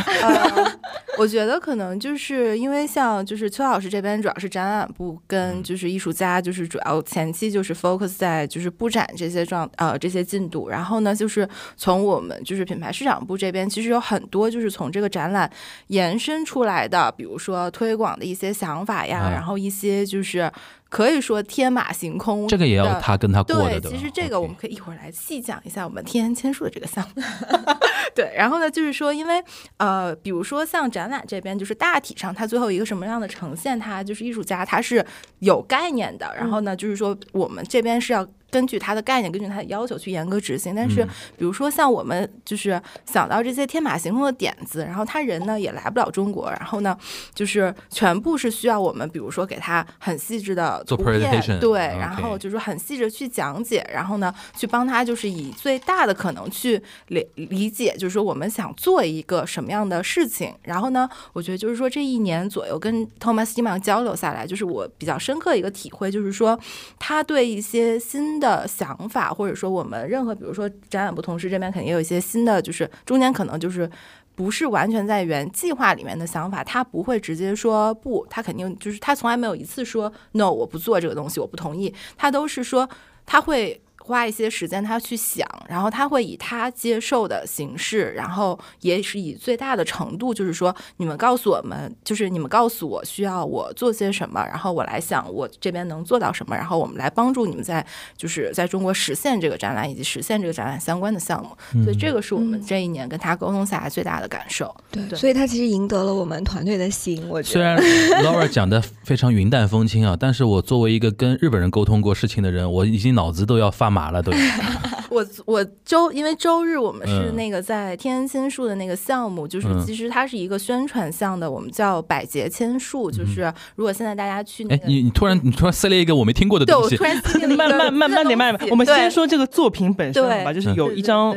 [1.18, 15.50] 我觉得可能就是因为像就是邱老师这边主要是展览部跟就是艺术家，就是主要前期就是 focus 在就是布展这些状呃这些进度，然后呢就是从我们就是品牌市场部这边，其实有很多就是从这个展览
[15.86, 20.50] 延伸出来的，比如说推广的一些想法呀，然后一些就是。
[20.88, 23.80] 可以说天马行空，这个也要他跟他过的。
[23.80, 27.22] 对，其实这个我们可以一会儿来细讲一下我们天然签署的这个项目。
[28.14, 29.42] 对，然后呢，就是说，因为
[29.78, 35.04] 呃，比如说像展览这边，就是大体上它最后一个什么样的呈现，它就是艺术家他是
[35.40, 36.32] 有概念的。
[36.36, 40.74] 然后呢，就是说我们这边是要根据它的概念，根据它的要求去严格执行。
[40.74, 41.04] 但是，
[41.36, 46.96] 比如说像我们就是想到这些天马行空的点子，然后他人呢也来不了中国，然后呢
[47.34, 60.54] 就是全部是需要我们，比如说给他很细致的做 presentation，对，然后就是很细致去讲解，然后呢去帮他就是以最大的可能去理理解，就是说我们想做一个什么样的事情。
[60.62, 66.58] 然后呢，我觉得就是说这一年左右跟 Thomas d i m a n 交流下来，就是我比较深刻一个体会，就是说
[66.98, 68.66] 他对一些新的。
[68.66, 73.90] 想法，或者说我们任何，比如说展览部同事，这边肯定有一些新的，就是中间可能就是
[74.34, 82.88] 不是完全在原计划里面的想法，他不会直接说不，他肯定就是他从来没有一次说 no，我不做这个东西，我不同意，他都是说
[83.24, 83.80] 他会。
[84.06, 97.84] 花一些时间，他去想，然后他会以他接受的形式，然后也是以最大的程度，就是说，你们告诉我们，就是你们告诉我需要我做些什么，然后我来想我这边能做到什么，然后我们来帮助你们在
[98.16, 101.82] 就是在中国实现这个展览以及实现这个展览相关的项目。
[101.82, 104.72] 所以这个是我们这一年跟他沟通下来最大的感受。
[104.92, 107.28] 对，所以他其实赢得了我们团队的心。
[107.28, 113.95] 我觉得虽然 Laura 讲的非常云淡风轻啊，但是我作为一个跟日本人沟通过事情的人，我已经脑子都要发。
[113.96, 114.30] 麻了都。
[115.08, 123.10] 我我周因为周日我们是那个在天安千树的那个项目，就是其实它是一个宣传项的，我们叫百节千树。
[123.10, 131.34] 就是如果现在大家去，哎，你你突然你突然塞了一个我没听过的东西，对，我突然慢慢慢慢点慢点，我们先说这个作品本身吧，就是有一张。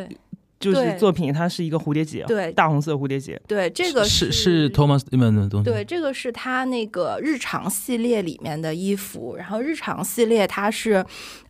[0.59, 11.05] 就是作品，它是一个蝴蝶结，对，大红色蝴蝶结，对，这个是是 Thomas 的东西，对，这个是他那个日常系列里面的衣服，然后日常系列它是。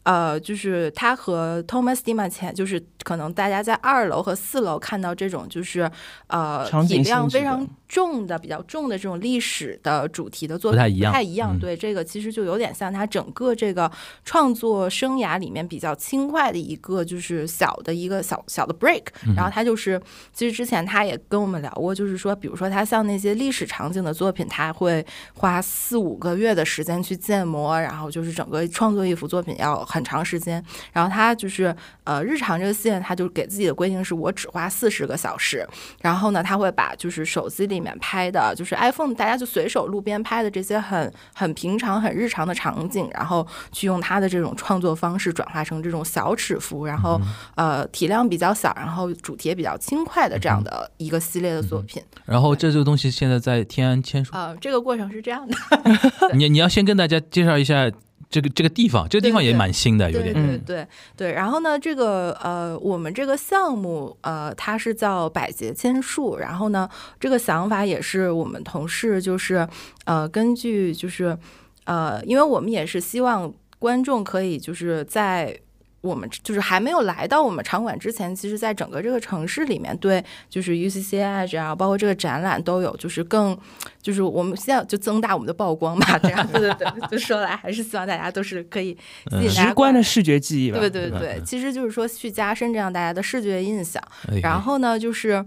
[0.09, 5.87] 呃，就是他和 Thomas Dima 前，就是可能大家在二楼和四楼看到这种，就是
[6.25, 11.11] 呃体量非常重的、比较重的这种历史的主题的作品不太一样。
[11.11, 13.91] 不太一样，对这个其实就有点像他整个这个
[14.25, 19.03] 创作生涯里面比较轻快的一个，就是小的一个小小的 break。
[19.35, 20.01] 然后他就是，
[20.33, 29.98] 其实之前他也跟我们聊过，就是说，比如说他像那些历史场景的作品，他会花四五个月的时间去建模，然后就是整个创作一幅作品要很。
[29.99, 35.67] 很长时间，然后他就是呃，日常这个线，他就给自己的规定是我只花四十个小时。
[36.01, 47.19] 然后呢，他会把就是手机里面拍的，就是 iPhone 大家就随手路边拍的这些很很平常、很日常的场景，然后去用他的这种创作方式转化成这种小尺幅，然后
[47.55, 52.01] 呃体量比较小，然后主题也比较轻快的这样的一个系列的作品。
[52.25, 54.31] 然后这这个东西现在在天安签署。
[54.33, 55.55] 呃，这个过程是这样的。
[56.33, 57.91] 你你要先跟大家介绍一下。
[58.29, 60.87] 这个这个地方，这个地方也蛮新的，有点对对
[61.17, 61.31] 对。
[61.33, 66.37] 然后呢，这个呃，我们这个项目呃，它是叫百节千树。
[66.37, 66.87] 然后呢，
[67.19, 69.67] 这个想法也是我们同事就是
[70.05, 71.37] 呃，根据就是
[71.85, 75.59] 呃，因为我们也是希望观众可以就是在。
[76.01, 83.57] 我们就是还没有来到我们场馆之前，其实，在整个这个城市里面，对，就是 UCCI 这样，包括这个展览都有，就是更，
[84.01, 88.97] 就是我们现在就增大我们的曝光嘛，这样，对对对，就说来还是希望大家都是可以
[89.49, 94.01] 直观的视觉记忆吧，对对对，其实就是说去加深这样大家的视觉印象，
[94.41, 95.45] 然后呢，就是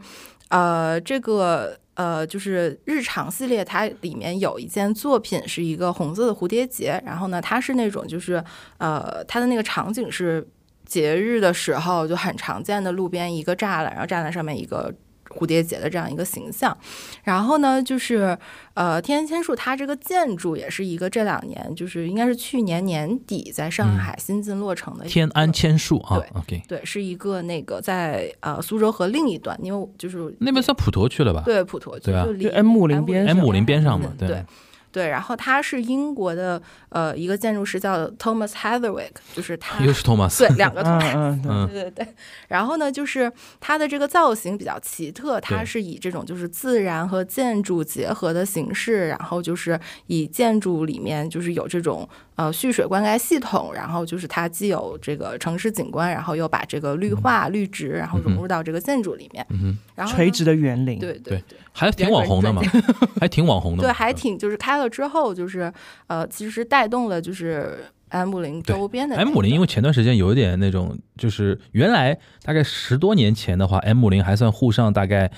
[0.49, 1.79] 呃，这个。
[1.95, 8.43] 呃，就是日常系列，它里面有一件作品是一个红色的蝴蝶结，然后呢，它是那种就是
[8.79, 10.47] 呃，它的那个场景是
[10.85, 14.95] 节日的时候就很常见的路边一个栅栏，然后栅栏上面一个。
[15.35, 16.77] 蝴蝶结的这样一个形象，
[17.25, 18.37] 然后呢，就是
[18.75, 31.43] 呃，天安千树它这个建筑也是一个这两年，就是应该是去年年底在上海新近落成的天安千树啊，对，OK，对，是一个那个在呃苏州河另一端，因为就是那边算普陀区了吧？
[31.45, 34.29] 对，普陀区就离 M 五零边，M 五零边上嘛，对。
[34.29, 34.45] 对，
[35.09, 42.07] 然后他是英国的呃一个建筑师叫 Thomas Heatherwick，就是他又是 Thomas，对，两个 Thomas，对对对。
[42.49, 52.09] 然后呢，就是他的这个造型比较奇特，他是以这种就是自然和建筑结合的形式，然后就是以建筑里面就是有这种。
[52.35, 59.47] 呃，蓄水灌溉系统，然后就是它既有这个城市景观，然后又把这个绿化、绿植，然后融入到这个建筑里面。
[59.51, 61.37] 嗯然后垂直的园林，对对。
[61.47, 62.63] 对，还挺网红的嘛，
[63.21, 63.83] 还挺网红的。
[63.83, 65.73] 对，还挺就是开了之后，就是
[66.07, 75.31] 呃，其实带动了就是 M 零周边的 M 零，因为前段时间有一点那种，就是原来大概十多年前的话，M 零还算沪上大概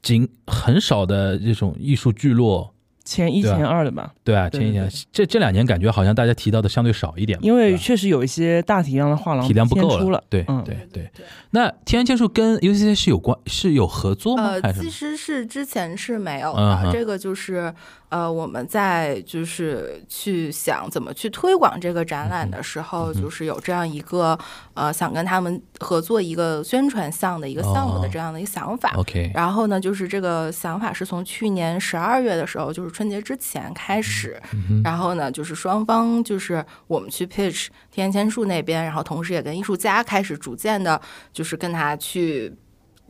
[0.00, 2.74] 仅很少的这种艺术聚落。
[3.08, 11.10] 前一前二的吧，对啊，前一前这这两年感觉好像大家提到的相对少一点，因为确实有一些大体量的画廊体量不够了，对，对对。
[11.52, 14.50] 那天安建筑跟 UCC 是有关是有合作吗？
[14.62, 17.72] 呃，其实是之前是没有的，这个就是
[18.10, 24.38] 呃，我们在就是去想怎么去推广这个展览的时候，就是有这样一个
[24.72, 28.92] 呃，想跟他们合作一个宣传项的一个项目的这样的一个想法。
[28.96, 34.40] OK，然后呢，就是这个想法是从去年十二月的时候，就是春节之前开始，
[34.82, 40.98] 然后呢，就是双方就是我们去 pitch 天千树那边，然后同时也跟艺术家开始逐渐的，
[41.32, 42.56] 就是跟他去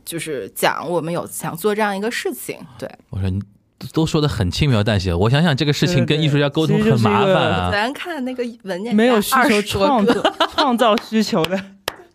[0.03, 2.59] 就是讲我们有想做这样一个事情。
[2.77, 3.41] 对，我说你。
[3.93, 7.69] 都说的很轻描淡写，我想想这个事情跟艺术家沟通很麻烦啊。
[7.71, 10.13] 咱看那个文件，没有需求创造
[10.55, 11.59] 创造需求的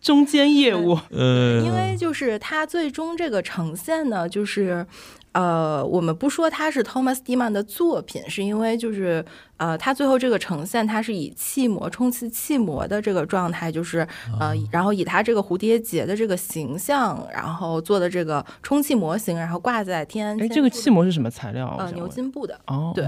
[0.01, 0.99] 中间业务。
[1.11, 4.87] 呃，因为就是它最终这个呈现呢，就是
[5.33, 9.25] 呃，我们不说它是 Thomas d i m a n 的作品，是因为就是。
[9.57, 14.07] 呃，它最后这个呈现，它是以气膜充气气膜的这个状态，就是
[14.41, 20.37] 呃，然后以它这个蝴蝶结的这个形象，然后做的这个充气模型，然后挂在天。
[20.41, 21.77] 哎，这个气膜是什么材料？
[21.79, 22.59] 呃，牛津布的。
[22.67, 23.05] 哦，对，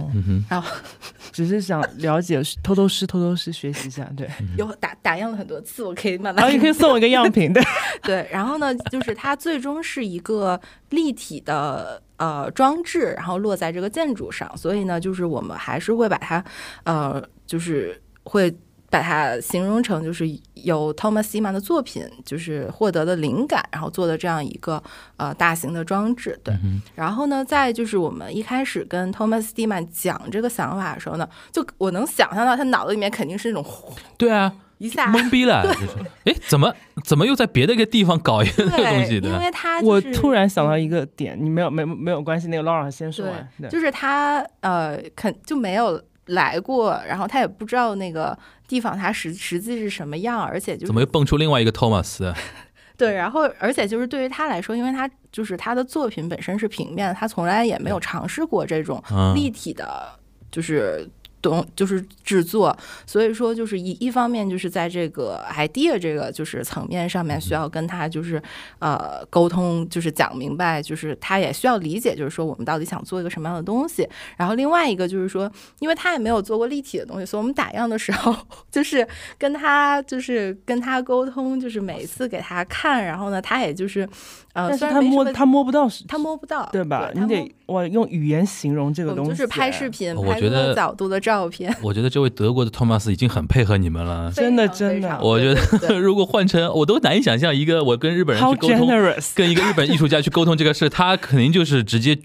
[0.48, 0.70] 然后
[1.32, 4.08] 只是想了解，偷偷师，偷偷师学习一下。
[4.16, 6.36] 对，有打打样了很多次，我可以慢慢。
[6.36, 7.62] 然后你可以送我一个样品，对
[8.02, 8.28] 对。
[8.30, 16.35] 然后呢，就是它最终是一个立体的呃装置，然后落在这个建筑上，所以呢，就是我们还是会把它。
[16.84, 18.54] 呃，就是会
[18.88, 20.24] 把它形容成就是
[20.54, 24.82] 由 Thomas s i m a n 的作品，就是获得的灵感，然后做的这样一个
[25.16, 26.38] 呃大型的装置。
[26.44, 26.54] 对，
[26.94, 35.88] 然后呢，再就是我们一开始跟 Thomas s i m a n 讲这个想法的时候呢，就我能想象到他脑子里面肯定是那种对啊，一下懵逼了，就是
[36.24, 36.72] 哎，怎么
[37.04, 39.28] 怎么又在别的一个地方搞一个东西的？
[39.28, 46.00] 因为他我突然想到一个点，你没有没没有关系，那个 Laura 先说完，就是他呃，肯就没有。
[46.26, 48.36] 来过，然后他也不知道那个
[48.68, 52.32] 地方它实实际是什么样，而且就是怎么又蹦出另外一个托马斯？
[52.96, 59.02] 对，然后而且就是对于他来说，因为他就是他的作品本身是平面，他从来也没有尝试过这种
[59.34, 60.08] 立体的，
[60.50, 61.08] 就是。
[61.48, 62.76] 懂就是制作，
[63.06, 68.42] 所以说就是一一方面就是在这个 idea 这个就是层面上面需要跟他就是
[68.78, 74.08] 呃沟通，就是讲明白，就是他也需要理解，就是说我们到底想做一个什么样的东西。
[74.36, 78.34] 然后另外一个就是说，因为他也没有做过立体的东西，所以我们打样的时候
[78.70, 79.06] 就是
[79.38, 84.08] 跟他就是跟他沟通，就是每次给他看，然后呢，他也就是。
[84.56, 87.10] 但是他摸他摸不到，他摸不到，对吧？
[87.14, 91.74] 你得我用语言形容这个东西，就是拍视频，拍多角度的照片。
[91.82, 95.18] 我觉得这位德国的托马斯已经很配合你们了， 真的真的。
[95.20, 98.88] 我觉得 如果换成我都难以想象一个我跟日本人去沟通，
[99.34, 102.16] 跟一个日本艺术家去沟通这个事，他肯定就是直接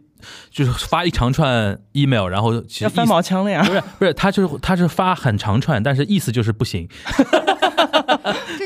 [0.50, 3.62] 就是发一长串 email，然后其实翻毛腔了呀？
[3.68, 6.88] 不是不是，他就是他是发很长串，但是意思就是不行。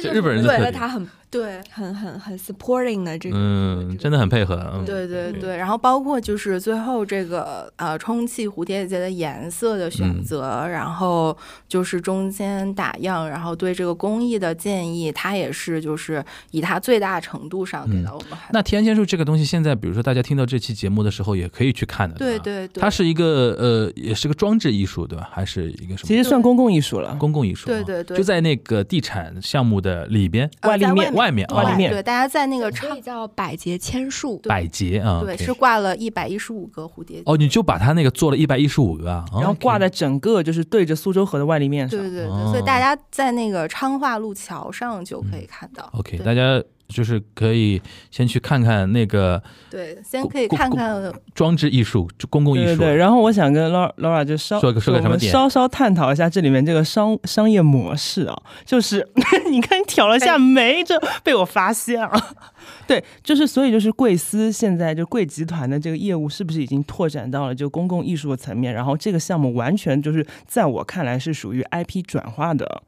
[0.02, 1.08] 这日本人觉得他很。
[1.36, 4.82] 对，很很很 supporting 的这个，嗯，真的很配合。
[4.86, 18.40] 对对对，然后包括就是最后这个呃充气蝴蝶结的颜色的选择，然后就是中间打样，然后对这个工艺的建议，它也是就是以它最大程度上给到我们。
[18.52, 22.16] 那天仙树这个东西，现在比如说大家听到这期节目的时候，也可以去看的。
[22.18, 25.30] 对对对，它是一个呃，也是个装置艺术，对吧？
[25.32, 26.08] 还是一个什么？
[26.08, 27.66] 其实算公共艺术了，公共艺术。
[27.68, 31.14] 对对对，就在那个地产项目的里边，外立面。
[31.14, 37.24] 外面，外面对，大家在那个可以叫百节千树，百节啊，对，是挂了一百一十五个蝴蝶结。
[37.26, 42.00] 哦，你就把它那个做了一百一十五个，然后挂在整个就是对着苏州河的外立面上。
[42.00, 45.90] 对对对，所以大家在那个昌化路桥上就可以看到。
[45.94, 46.62] OK，大家。
[46.88, 47.82] 就是可以
[48.12, 52.78] 先去看看那个，对，先可以看看装置艺术、公共艺术。
[52.78, 58.36] 对，然后我想跟 Laura 就稍说个说个什么点，稍稍探讨一下这里面这个商商业模式啊。
[58.64, 59.08] 就是
[59.50, 62.36] 你看你挑了下眉，这被我发现了。
[62.88, 68.74] 对，就是所以就是贵司现在就贵集团的这个业务是不是已经拓展到了就公共艺术的层面？
[68.74, 72.84] 然后这个项目完全就是在我看来是属于 IP 转化的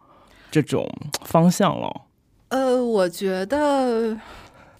[0.52, 0.88] 这种
[1.24, 2.04] 方向了。
[2.50, 4.18] 呃，我觉得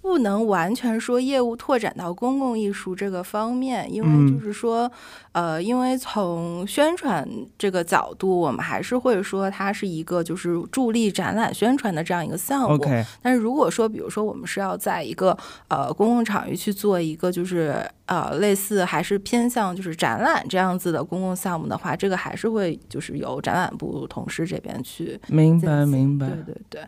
[0.02, 4.90] 不能完全说业务拓展到公共艺术这个方面，因为就是说，
[5.34, 12.86] 呃，因为从宣传这个角度，我们还是会说它是一个就是助力展览宣传的这样一个项目。
[13.22, 15.38] 但是如果说，比如说我们是要在一个
[15.68, 25.20] 呃公共场域去做一个就是呃类似还是偏向就是展览这样子的公共项目的话，这个还是会就是由展览部同事这边去。
[25.28, 26.28] 明白，明白。
[26.30, 26.82] 对对对。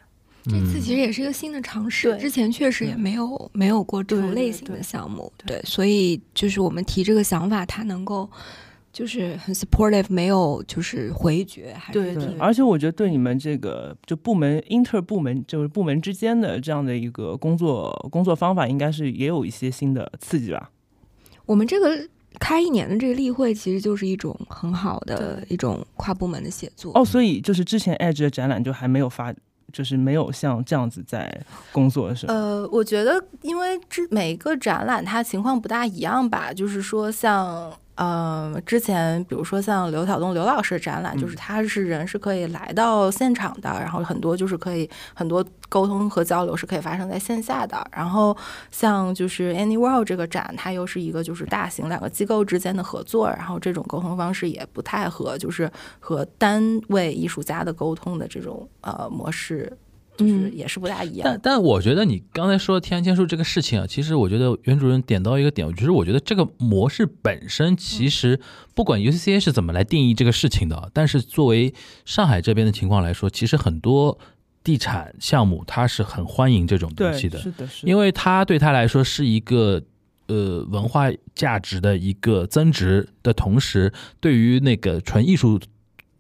[0.46, 8.30] 这次其实也是一个新的尝试，之前确实也没有没有过这种类型的项目，对，所以就是我们提这个想法，它能够
[8.94, 12.38] 就是很 supportive，没有就是回绝，还是对。
[12.38, 20.72] 而且我觉得对你们这个就部门 inter 部门就是部门之间的这样的一个工作工作方法，应该是也有一些新的刺激吧。
[21.46, 22.08] 我们这个。
[22.40, 26.92] 开一年的这个例会，其实就是一种很好的一种跨部门的协作。
[26.94, 29.34] 哦，所以就是之前 Edge 的展览就还没有发。
[29.72, 31.42] 就是没有像这样子在
[31.72, 32.34] 工作的时候。
[32.34, 37.72] 呃，我觉得因为这每个展览它情况不大一样吧，就是说像。
[38.02, 47.86] 嗯，之前比如说像刘晓东刘老师的展览，就是他是人是可以来到现场的，然后很多就是可以很多沟通和交流是可以发生在线下的。
[47.92, 48.36] 然后
[48.72, 55.70] 像就是 Any World 这个展，它又是一个就是大型两个机构之间的合作，然后这种沟通方式也不太和就是
[56.00, 59.78] 和单位艺术家的沟通的这种呃模式。
[60.20, 68.38] 就是也是不大一样，但但我觉得你刚才说天然签数这个事情啊，其实我觉得袁主任点到一个点，就是我觉得这个模式本身其实
[68.76, 74.20] 不管 UCCA 是怎么来定义这个事情的，但是作为上海这边的情况来说，其实很多
[74.62, 79.82] 地产项目它是很欢迎这种东西的，是的，是，因为它对他来说是一个
[80.28, 85.58] 呃文化价值的一个增值的同时，对于那个纯艺术。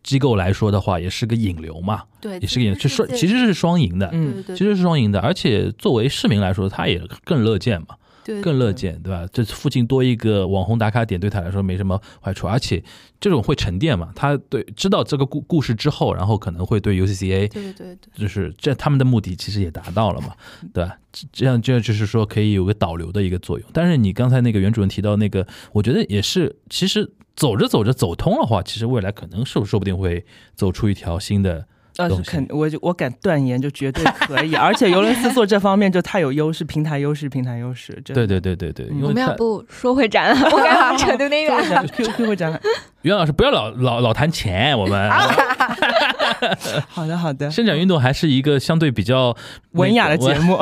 [0.04, 7.88] 机构来说的话，也是个引流嘛，对，也是个引，就双其实是双赢的，嗯，其实是双赢的，而且作为市民来说，他也更乐见嘛，
[8.24, 9.28] 对，更乐见，对吧？
[9.32, 12.84] 这附近多一个网红打卡点，对他来说没什么坏处，而且
[13.20, 20.34] 这种会沉淀嘛，他对知道这个故故事之后，然后可能会对 UCCA，对对对，就是这他们的目的其实也达到了嘛，
[20.74, 20.98] 对吧？
[21.34, 23.70] 这样这样就是说可以有个导流的一个作用。
[23.74, 27.12] 但是你刚才那个袁主任提到那个，我觉得也是，其实。
[27.40, 30.26] 走着走着走通的话，其实未来可能说说不定会
[30.56, 31.69] 走出一条新的
[32.08, 32.30] 东西。
[32.30, 34.56] 肯我就我敢断言，就绝对可以。
[34.56, 38.00] 而且尤伦斯做这方面就太有优势，平台优势，平台优势。
[38.06, 38.88] 对对对对对。
[39.02, 41.88] 我们要不说回展览，我感觉扯得有点远。
[42.16, 42.62] 说回展览，
[43.02, 45.10] 袁老师不要老老老谈钱，我们。
[46.88, 47.50] 好的好的。
[47.50, 49.36] 伸展运动还是一个相对比较
[49.72, 50.58] 文雅的节目。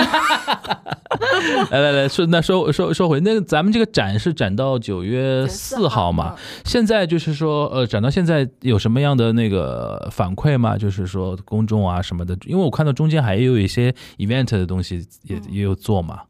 [1.71, 6.35] 来来来说，那说说说回，那咱们这个展是展到九月四号嘛？
[6.65, 10.77] 现在就是说，呃，展到现在有什么样的那个反馈吗？
[10.77, 16.21] 就是说公众啊什么的，因为我看到中间还有一些 event 的东西也也有做嘛。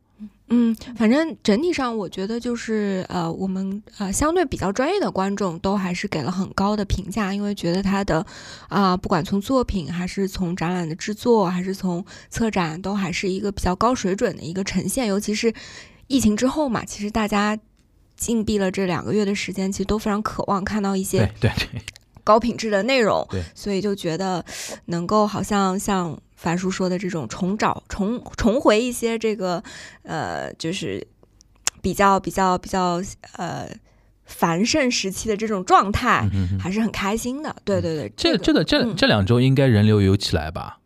[0.50, 8.26] 嗯，反正整体上我觉得就是呃，我们呃相对比较专业的观众都还是给了很高的评价，因为觉得他的
[8.70, 15.08] 啊，不管从作品还是从展览的制作，还是从策展，都还是一个比较高水准的一个呈现。
[15.08, 15.54] 尤其是
[16.08, 17.60] 疫情之后嘛，其实大家
[18.16, 21.82] 禁闭了这两个月的时间，其实都非常渴望看到一些对对
[22.28, 24.44] 高品质的内容，对，所以就觉得
[24.86, 26.20] 能够好像像。
[26.40, 29.64] 樊叔说的这种重找、重重回一些这个，
[30.04, 31.08] 呃，就是
[31.82, 33.02] 比较比较比较
[33.38, 33.68] 呃
[34.24, 37.56] 繁盛时期的这种状态，还是很开心的。
[37.66, 40.78] 对对对，这这个这这两周应该人流有起来吧？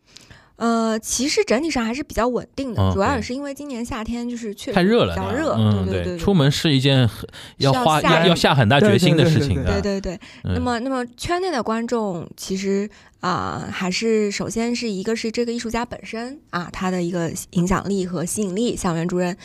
[0.61, 5.55] 呃，其实整体上还是比较稳定的，主要也是因为今年夏天就是确实太热了，比较热，
[5.85, 7.09] 对对对，出门是一件
[7.57, 9.81] 要花要要下很大决心的事情的。
[9.81, 12.87] 对对对，那么那么圈内的观众其实
[13.21, 19.35] 啊，还是首先是一个是这个艺术家本身啊，他的一个影响力和吸引力，像袁主任，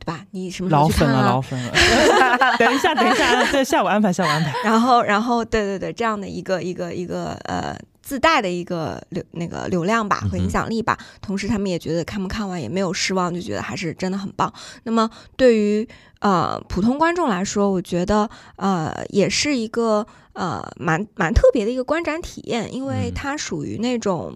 [0.00, 0.24] 对吧？
[0.32, 1.26] 你什么时候去看啊？
[1.26, 1.72] 老粉了，
[2.58, 4.52] 等一下，等一下，这下午安排，下午安排。
[4.64, 7.78] 然后，然后，对对对，这样的一个一个一个呃。
[8.06, 14.52] 自带的一个流那个流量吧和影响力吧，同时他们也觉得看不看完也没有失望，就觉得还是真的很棒。
[14.84, 15.88] 那么对于
[16.20, 24.32] 呃普通观众来说，我觉得呃也是一个呃蛮蛮特别的一个观展体验，因为它属于那种。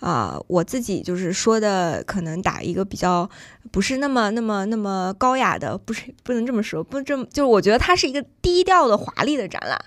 [0.00, 3.28] 啊，我自己就是说的，可能打一个比较
[3.70, 9.78] 不是那么那么那么高雅的，不是不能这么说，不这么就是我觉得它是一个低调的华丽的展览，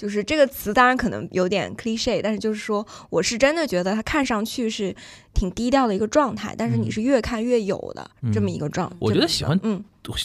[0.00, 4.96] 就是这个词当然可能有点 cliche，但是就是说我是真的觉得它看上去是
[5.34, 8.90] 挺低调的一个状态，但是你是越看越有的这么一个状。
[8.98, 9.84] 我觉得喜欢嗯。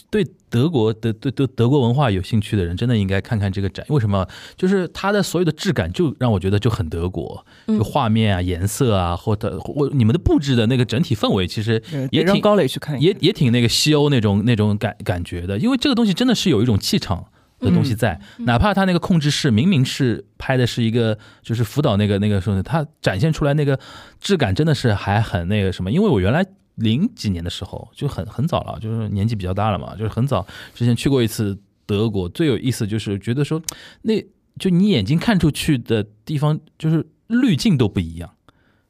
[0.09, 3.85] 对德国的对对德国文化有兴趣的人，真的应该看看这个展。
[3.89, 4.25] 为什么？
[4.55, 15.59] 就是它的所有的质感，就让我觉得就很德国，就画面啊、颜色啊，或者或你们的布置的那个整体氛围，其实也挺高磊去看，也也挺那个西欧那种那种感感觉的。
[15.59, 17.25] 因为这个东西真的是有一种气场
[17.65, 23.77] 的东西在，哪怕他那个控制室明明是拍的是一个就是辅导那个那个时候，他展现出来那个
[24.21, 25.91] 质感真的是还很那个什么。
[25.91, 26.45] 因为我原来。
[26.77, 32.27] 零几年的时候就很很早了，就是年纪比较大了嘛，就是很早之前去过一次德国。
[32.27, 33.61] 最有意思就是觉得说，
[34.01, 34.21] 那
[34.59, 38.29] 就你眼睛看出去的地方，就是滤镜都不一样，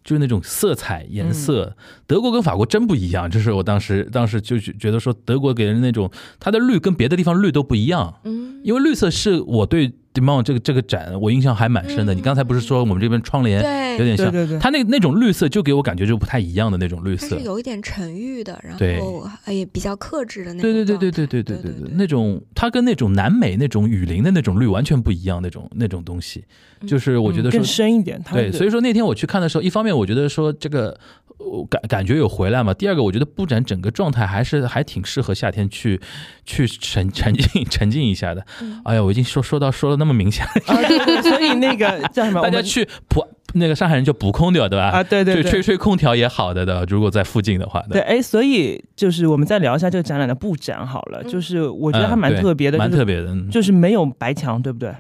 [0.06, 1.76] 就是那种色彩颜色，
[2.06, 3.30] 德国跟法国真不一样。
[3.30, 8.14] 就是我当时当时就觉得说，德国给人那种它的绿跟别的地方绿都不一样。
[8.24, 12.14] 嗯，因为绿色是我对 Demon 这个这个展，我印象还蛮深的。
[12.14, 13.60] 你刚才不是说我们这边窗帘
[14.00, 20.72] 有点像，对对对，它那那种绿色就给我感觉就不太一样的那种绿色，是有一点沉郁的，然后也比较克制的那种。
[20.72, 26.46] 对对对对对对对对对，那种它跟那种南美那种雨林的那种绿完全不一样，那种那种东西，
[26.88, 28.20] 就是我觉得更深一点。
[28.32, 30.98] 对，所以说那天我去看的时候，一方面我觉得说这个。
[31.38, 32.74] 我感感觉有回来嘛？
[32.74, 36.00] 第二个，我觉得布展整个状态还是还挺适合夏天去
[36.46, 38.46] 去沉沉浸沉浸一下的。
[38.84, 42.42] 哎呀，我已经说说到说的那么明显了，所以那个 叫什么？
[42.42, 44.90] 大家去补那个上海人就补空调，对吧？
[44.90, 46.86] 啊，对对，吹吹空调也好的的。
[46.90, 51.24] 如果在附近的话，对，哎，所以就是我们再聊一下这个展览的布展好了。
[51.24, 54.94] 就是我觉得还蛮特别的，蛮特别的，就是没有白墙，对不对？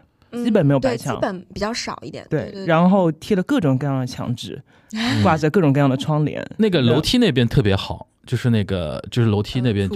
[0.43, 2.25] 基本没有白墙，基本比较少一点。
[2.29, 4.61] 对，然后贴了各种各样的墙纸。
[5.23, 9.89] 挂着各种各样的窗帘，那个楼梯那边特别好，就是那个就是楼梯那边，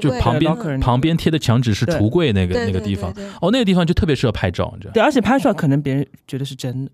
[0.00, 4.92] 就旁边旁边贴的墙纸是橱柜那个那个地方，哦，那个地方就特别适合拍照，你知道？
[4.94, 6.90] 对，而且拍出来可能别人觉得是真的。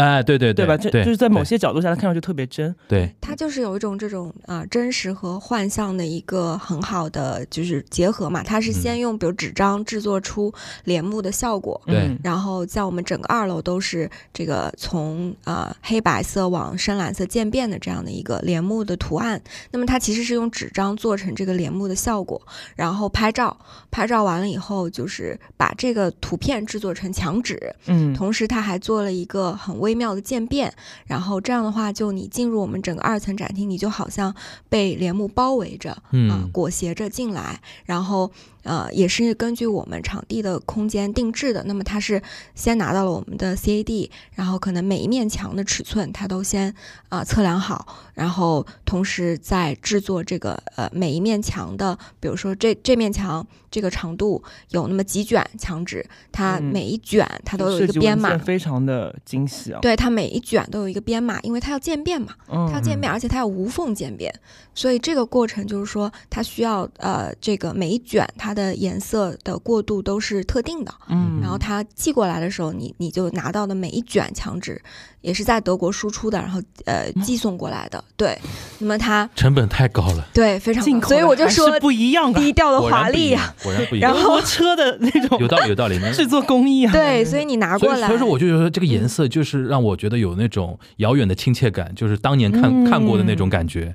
[0.00, 0.76] 哎，对对对吧？
[0.76, 2.74] 这就是在某些角度下，它看上去特别真。
[2.88, 8.42] 对，它就是有一种这种啊真实和幻象的一个很好的就是结合嘛。
[8.42, 10.50] 它是先用比如纸张制作出
[10.84, 12.16] 帘幕的效果，对。
[12.24, 19.38] 然后在我们整个二楼都是这个从啊黑白色往深蓝色渐变的这样的一个帘幕的图案。
[19.70, 22.40] 那么它其实是用纸张做成这个帘幕的效果，
[22.74, 23.54] 然后拍照，
[23.90, 27.60] 拍照完了以后就是把这个图片制作成墙纸。
[27.84, 28.14] 嗯。
[28.14, 29.89] 同时，它还做了一个很微。
[29.90, 30.72] 微妙的渐变，
[31.04, 34.32] 然后这样的话，就你进入我们整个二层展厅，你就好像
[34.68, 35.90] 被帘幕包围着，
[36.30, 38.30] 啊，裹挟着进来，然后。
[38.62, 41.64] 呃，也是根据我们场地的空间定制的。
[41.64, 42.20] 那么它是
[42.54, 46.74] 先拿到了我们的 CAD，然后可能每一面墙的尺寸它都先
[47.08, 59.80] 啊测量好，然后同时在制作这个呃每一面墙的，比如说这这面墙这个长度有那么几卷墙纸，它每一卷它都有一个编码，非常的精细啊。
[59.80, 64.30] 对，它每一卷都有一个编码，因为它要渐变嘛，它要渐变，而且它要无缝渐变，
[64.74, 68.49] 所以这个过程就是说它需要呃这个每一卷它。
[68.50, 74.82] 它的颜色的过渡都是特定的，嗯，然后它寄过来的时候，你你就拿到的每一卷墙纸。
[75.20, 78.38] 也是在德国输出的，然后呃寄送过来的，对。
[78.78, 84.14] 那么它成本太高了，对，非常高，所以我就说不一样，低调的华丽呀，果然不一 样。
[84.14, 93.94] 然后车的那种有道理，有道理，制作 工艺啊，对，所以你拿过来，所以说我就觉得这个颜色就是让我觉得有那种遥远的亲切感，就是当年看看过的那种感觉，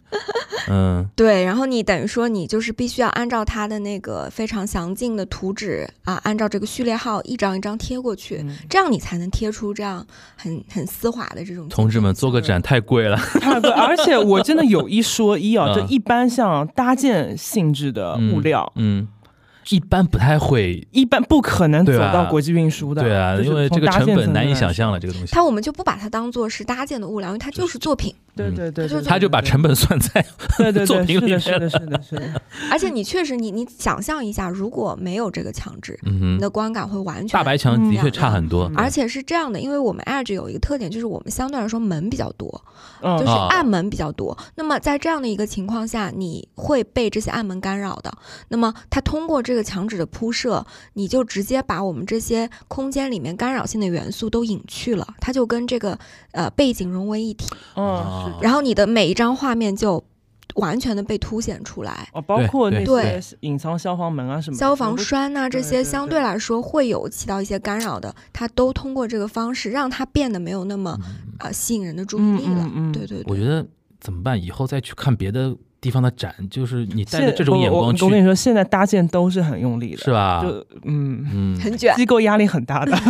[0.70, 1.44] 嗯，对。
[1.44, 11.10] 然后你等于说你就是必须要按照它的那个非常详尽的图纸啊，按照这个序列号一张一张贴过去，这样你才能贴出这样很很丝。
[11.16, 19.08] 滑的这种，同志们做个展太贵了，太贵，而且我真的有一说一啊， 就一般像搭建性质的物料，嗯。
[19.70, 25.34] 一般不太会，一般不可能走到国际运输的，对啊，因为这个成本难以想象了，这个东西。
[25.34, 28.14] 它我们就不把它当做是搭建的物料，因为它就是作品。
[28.36, 30.26] 对对对，他就把成本算在
[30.86, 31.40] 作品里面。
[31.40, 32.42] 是的，是的，是的。
[32.70, 38.70] 而且你确实，你你想象一下，如果没有这个墙纸，你的观感会完全大白墙的确差很多。
[38.76, 42.50] 而且是这样的，因为我们 Edge 有一个特点，就是我们相对来说门比较多，
[43.02, 44.38] 就是暗门比较多。
[44.56, 48.12] 那么在这样的一个情况下，你会被这些暗门干扰的。
[48.50, 55.98] 那么它通过这个墙纸的铺设，你就直接把我们这些空间里面干扰性的元素都隐去了，它就跟这个
[56.32, 57.46] 呃背景融为一体。
[57.78, 58.25] 嗯。
[58.42, 60.04] 然后你的每一张画面就
[60.56, 70.98] 完全的被凸显出来，哦，包括那些隐藏消防门啊什么、消防栓呐这些，相对来说会有起到一些干扰的，它都通过这个方式让它变得没有那么
[71.40, 72.70] 啊吸引人的注意力了。
[72.74, 73.66] 嗯对对对，我觉得
[74.00, 74.42] 怎么办？
[74.42, 78.06] 以后再去看别的地方的展，就是你带着这种眼光去。
[78.06, 80.42] 我跟你说，现在搭建都是很用力的，是吧？
[80.42, 82.96] 就嗯嗯，很卷，机构压力很大的。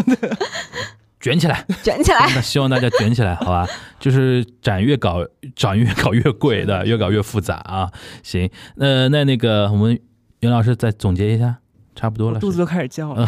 [1.25, 2.19] 卷起来， 卷起来！
[2.35, 3.67] 那希望大家卷起来，好吧？
[3.99, 7.89] 就是展越搞，展越搞越贵的，越搞越复杂啊！
[8.21, 9.99] 行，那那那个，我们
[10.41, 11.57] 袁老师再总结一下，
[11.95, 13.27] 差不多了，肚子都开始叫了。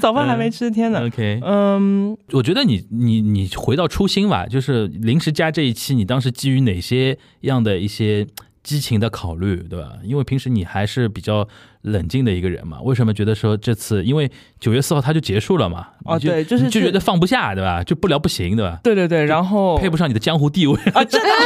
[0.00, 1.06] 早饭还没吃，天呐。
[1.06, 8.26] OK，嗯，我觉得你你你回到初心吧，就是临时加这一期，你当时基于哪些样的一些？
[8.68, 9.92] 激情的考虑，对吧？
[10.04, 11.48] 因为平时你还是比较
[11.80, 12.82] 冷静的一个人嘛。
[12.82, 15.86] 为什么觉得说这次，因为九月四号它就结束了嘛？
[16.04, 17.82] 哦，对，就是就觉得放不下，对吧？
[17.82, 18.78] 就不聊不行，对吧？
[18.84, 21.28] 对对对，然后配不上你的江湖地位啊，真的。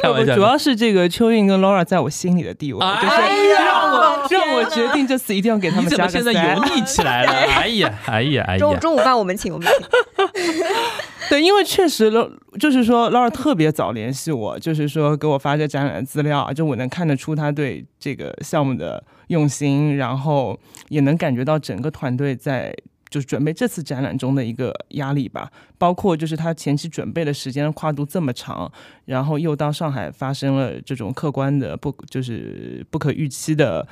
[0.00, 0.34] 开玩笑。
[0.34, 7.32] 主要是这个秋韵跟 Laura 在我心里的地位，就是让我让我决定这次一定要给他们加个现在油腻起来了？
[7.52, 8.58] 哎呀，哎呀，哎呀！
[8.58, 10.64] 中中午饭我们请，我们请。
[11.30, 12.30] 对，因为确实了，
[12.62, 20.56] 就是说 Laura 特别早联系我，就是说给我发这展览的资料，就我能看得出他对这个项目的用心，然后
[20.88, 22.72] 也能感觉到整个团队在。
[23.10, 28.72] 就是准备这次展览中的一个压力吧，包括就是他前期准备的时间跨度这么长，
[29.04, 33.86] 然后又到上海发生了这种客观的不就是不可预期的，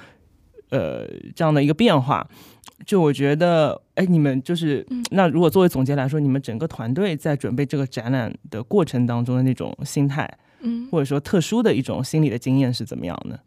[0.71, 2.27] 呃这样的一个变化，
[2.87, 10.29] 就我觉得，哎，你们就是那如果作为总结来说，你们整个团队在准备这个展览的过程当中的那种心态，
[10.61, 13.39] 嗯，或者说特殊的一种心理的经验是怎么样呢？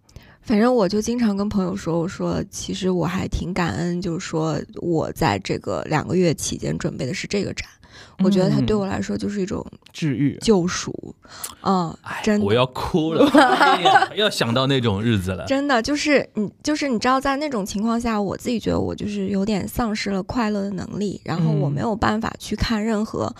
[0.41, 7.65] 反正我就经常跟朋友说，我说其实我还挺感恩，就是说我在这个两个月期间准备的是这个展，
[8.19, 10.93] 我觉得它对我来说就是一种治愈、救赎。
[11.63, 13.27] 嗯，真的，我要哭了，
[14.15, 15.45] 要想到那种日子了。
[15.47, 23.33] 真的，就是你，就是你知道，在那种情况下，我自己觉得我就是有点丧失了快乐的能力，然后我没有办法去看任何。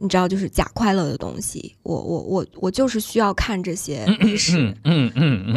[0.00, 1.74] 你知道，就是假快乐的东西。
[1.82, 4.74] 我我我我就是需要看这些历史。
[4.84, 5.54] 嗯嗯。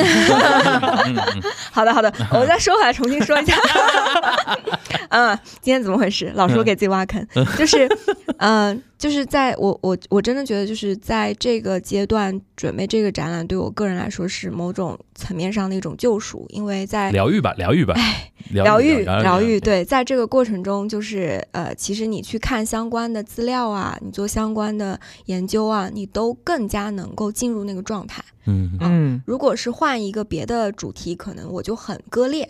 [1.72, 3.56] 好的好的，我再说回来，重新说一下。
[5.10, 6.32] 嗯，今天怎么回事？
[6.36, 7.26] 老说给自己挖坑，
[7.58, 7.88] 就是，
[8.38, 17.96] 嗯，就是在我我我真的觉得，就是在这个阶段准备这个展览，对我个人来说是某种层面上的一种救赎，因为在疗愈吧，疗愈吧。
[18.52, 28.24] 疗愈，疗愈，对，在这个过程中，就是呃，其实你去看相关的资料啊，你做相关的研究啊，你都更加能够进入那个状态。
[28.46, 32.50] 嗯嗯，如果是换一个别的主题，可能我就很割裂。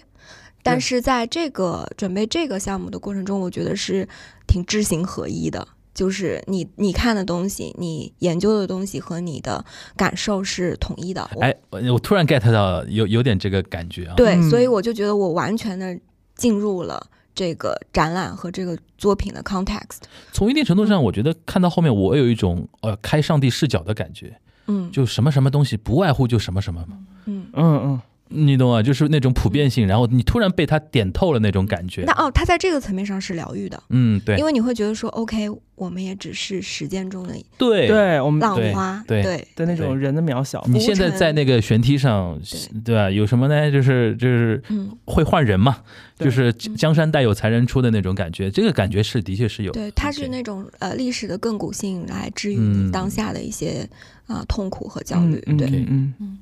[0.61, 4.07] 但是在这个准备这个项目的过程中，我觉得是
[4.45, 5.67] 挺知行合一的。
[5.93, 9.65] 就是你你看的东西，你研究的东西和你的
[9.97, 11.21] 感受是统一的。
[11.41, 14.13] 哎，我突然 get 到有有点这个感觉啊。
[14.15, 15.99] 对，所以我就觉得我完全的
[16.35, 20.01] 进入了这个展览和这个作品的 context。
[20.31, 24.37] 从一定程度上，我觉得看到后面，我有一种呃开上帝视角的感觉。
[24.67, 26.97] 嗯，就什么什么东西不外乎就什么什么嘛。
[27.25, 28.01] 嗯嗯嗯。
[28.31, 28.81] 你懂啊？
[28.81, 32.03] 就是那种普遍性，然后你突然被他点透了那种感觉。
[32.03, 33.81] 那哦，他在这个层面上是疗愈的。
[33.89, 40.63] 嗯，对，因为你会觉得说，OK，我们也只是时间中的对对，我们浪花对对的那种人的渺小。
[40.67, 42.39] 你现在在那个悬梯上，
[42.83, 43.09] 对吧？
[43.09, 43.71] 有什么呢？
[43.71, 44.61] 就是就是
[45.05, 45.77] 会换人嘛，
[46.17, 48.49] 就是江山代有才人出的那种感觉。
[48.49, 49.71] 这个感觉是的确是有。
[49.71, 53.87] 对，它是那种呃历史的亘古性来治愈你当下的一些
[54.27, 55.39] 啊痛苦和焦虑。
[55.57, 56.37] 对，嗯嗯。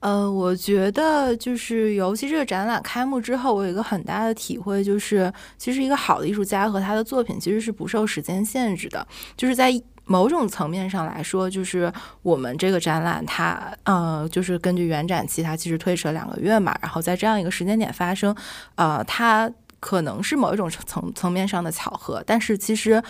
[0.00, 9.06] 呃，我觉得就是，尤其这个展览开幕之后，我有一个很大的体会，就是其实一个好的艺术家和他的作品其实是不受时间限制的。
[9.36, 9.70] 就是在
[10.06, 11.92] 某种层面上来说，就是
[12.22, 18.34] 我们这个展览，它呃，就是根据原展期，它其实推迟了两个月嘛，然后在这样一个时间点发生，
[18.76, 23.02] 呃，它可能是某一种层层面上的巧合，但是其实。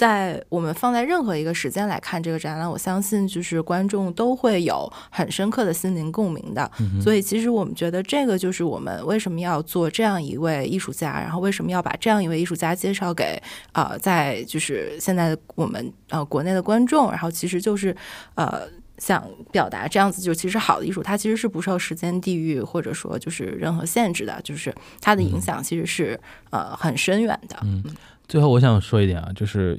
[0.00, 6.70] 在我们放在任何一个时间来看这个展览，我相信就是观众都会有很深刻的心灵共鸣的。
[7.02, 13.38] 所以，其实我们觉得这个就是我们为什么要做这样一位艺术家，然后为什么要把这样一位艺术家介绍给
[13.72, 17.94] 呃，在就是现在我们呃国内的观众，然后其实就是
[18.36, 18.62] 呃
[18.96, 19.22] 想
[19.52, 27.58] 表达这样子，就其实好的艺术它其实是不受时间、地域或者说就是任何限制的，就是它的影响其实是呃很深远的。
[27.64, 27.84] 嗯，
[28.30, 29.78] 最后我想说一点啊，就是。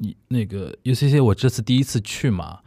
[0.00, 2.60] 你那个 UCC，我这次第一次去嘛，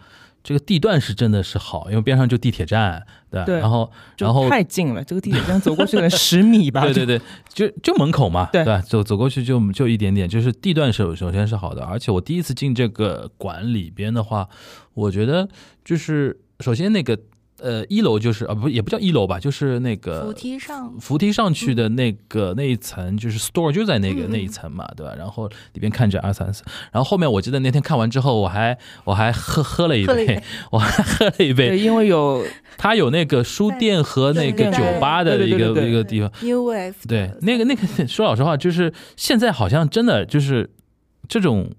[0.44, 3.58] 这个地段是真的是好，因为边上就地铁站，对对。
[3.58, 6.82] 然后然后太近了，这个地铁站走过去可能 十米吧。
[6.82, 8.82] 对对对，就就门口嘛，对吧？
[8.82, 14.50] 走走过去就就一点点，就是地段是首先是好的，而且我第一次进这个馆里边的话，
[14.94, 15.48] 我觉得
[15.86, 17.18] 就是首先那个。
[17.62, 25.14] 呃，一楼就是啊，不也不叫一楼吧，就是那个扶梯上扶梯上去的那个那一层，就是 store 就在那个那一层嘛，对吧？
[25.18, 30.42] 然后里边看着二三四，然后后面我记得那天看完之后，我还我还喝喝了一杯，
[30.72, 32.44] 我还喝了一杯，因为有
[32.78, 40.70] 它有那个书店和那个酒吧的一个一个地方，New Wave，对，那个那个说老实话，就是现在好像真的就是
[41.28, 41.72] 这种。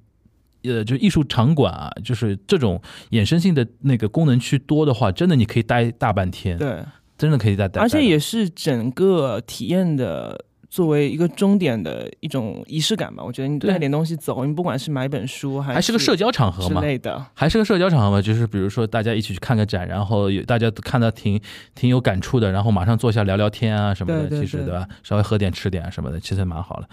[0.64, 6.56] 呃，就艺术场馆啊，就是这种衍生性的那个功能区多的话，真的你可以待大半天。
[6.58, 6.82] 对，
[7.18, 7.68] 真的可以待。
[7.76, 13.22] 而且也是整个体验的作为一个终点的一种仪式感吧。
[13.22, 18.22] 我觉得你带点东西走，你不管是买本书，还是个社交场合嘛之类的，还是个社交场合嘛。
[18.22, 21.38] 就是比如说大家一起去看个展，然后有大家看到挺
[21.74, 24.88] 挺有感触的，然后马上坐下聊聊天啊什么的，其实对吧？
[25.02, 26.88] 稍微喝点吃点什么的，其实蛮好了。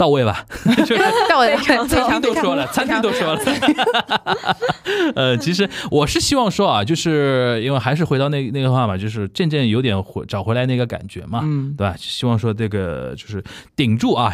[0.00, 0.46] 到位吧？
[0.86, 0.96] 就
[1.28, 3.40] 到位， 餐厅都说了， 餐厅都说了。
[5.14, 11.94] 呃，其实我是希望说啊，就是因为还是回到那那个话嘛，就是渐渐有点回找回来那个感觉嘛，嗯，对吧？
[11.98, 13.44] 希望说这个就是
[13.76, 14.32] 顶住啊，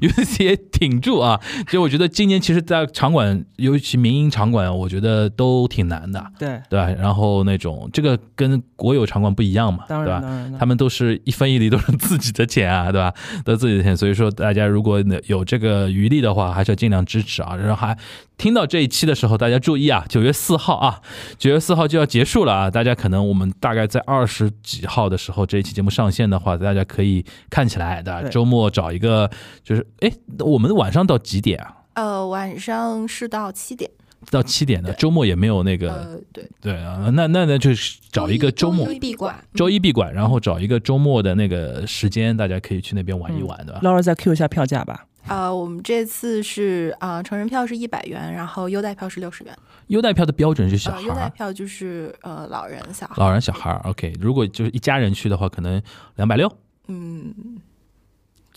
[0.00, 1.38] 有些顶住啊。
[1.70, 6.88] 就我觉得今年其实，在场馆，尤其民营场馆，我觉得都挺难的，对对吧？
[6.98, 10.22] 然后那种这个跟国有场馆不一样嘛，对吧？
[10.58, 13.12] 他们都是一分一厘都是自己的钱啊，对吧？
[13.44, 14.69] 都自己的钱，所以说大家。
[14.70, 17.56] 如果有这个余力的话，还是要尽量支持啊。
[17.56, 17.96] 然后还
[18.38, 21.00] 听到这一期的时候，大家注意啊，九月四号啊，
[21.38, 22.70] 九月四号就要结束了啊。
[22.70, 28.28] 大家可能我们大概在二十几号的时候，这一期节目上线的话，大家可以看起来的。
[28.28, 29.30] 周末找一个，
[29.64, 31.76] 就是哎，我们晚上到几点啊？
[31.94, 33.90] 呃，晚上是到七点。
[34.30, 45.04] 到七点的周末也没有那个，对对啊，那那那就是找一个周末周一闭馆，周一闭馆，然后找一个周末的那个时间，大家可以去那边玩一玩，对吧？Laura 再 Q 一下票价吧。
[45.26, 49.54] 啊，我们这次是啊，成人票是一百元，然后优待票是六十元。
[49.88, 53.72] 优待票的标准是小孩，优待票就是呃老人小孩，老人小孩。
[53.84, 55.82] OK，如果就是一家人去的话，可能
[56.16, 56.50] 两百六。
[56.86, 57.34] 嗯。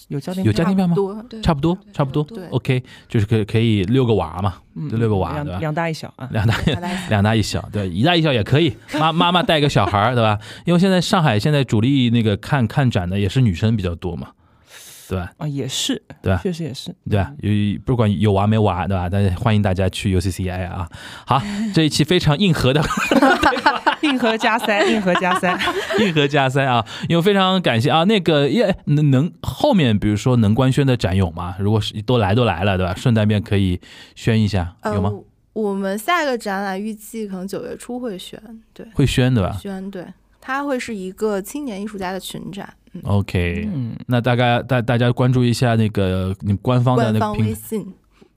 [0.09, 0.95] 有家庭有家庭票吗？
[1.41, 2.23] 差不多，差不多。
[2.23, 4.55] 对，OK，就是可可以六个娃嘛，
[4.89, 5.59] 就六个娃，对吧？
[5.59, 6.55] 两大一小啊，两大
[7.09, 8.73] 两大一小，对，一大一小也可以。
[8.99, 10.37] 妈妈妈带个小孩儿，对吧？
[10.65, 14.29] 因为现在上海现在主力那个看看展的也是女生比较多嘛。
[15.09, 15.31] 对吧？
[15.37, 16.39] 啊，也是，对吧？
[16.41, 17.31] 确实也是，对吧？
[17.41, 17.51] 有
[17.85, 19.09] 不管有娃没娃，对吧？
[19.09, 20.89] 但是欢迎大家去 UCCI 啊！
[21.25, 21.41] 好，
[21.73, 22.81] 这一期非常硬核的，
[24.01, 25.57] 硬核加塞，硬核加塞，
[25.99, 26.85] 硬核加塞啊！
[27.09, 31.55] 因为非常感谢啊，那个也能能后面比如说能官宣的展有吗？
[31.59, 32.93] 如果是都来都来了，对吧？
[32.95, 33.79] 顺带便可以
[34.15, 35.11] 宣一下，有吗？
[35.53, 38.41] 我们下一个展览预计可能九月初会宣，
[38.73, 39.55] 对，会宣对吧？
[39.61, 40.05] 宣对。
[40.45, 42.73] 它会是一个青年艺术家的群展。
[43.03, 47.85] OK，嗯，那大概大大家关注一下那个你官方的那个微信，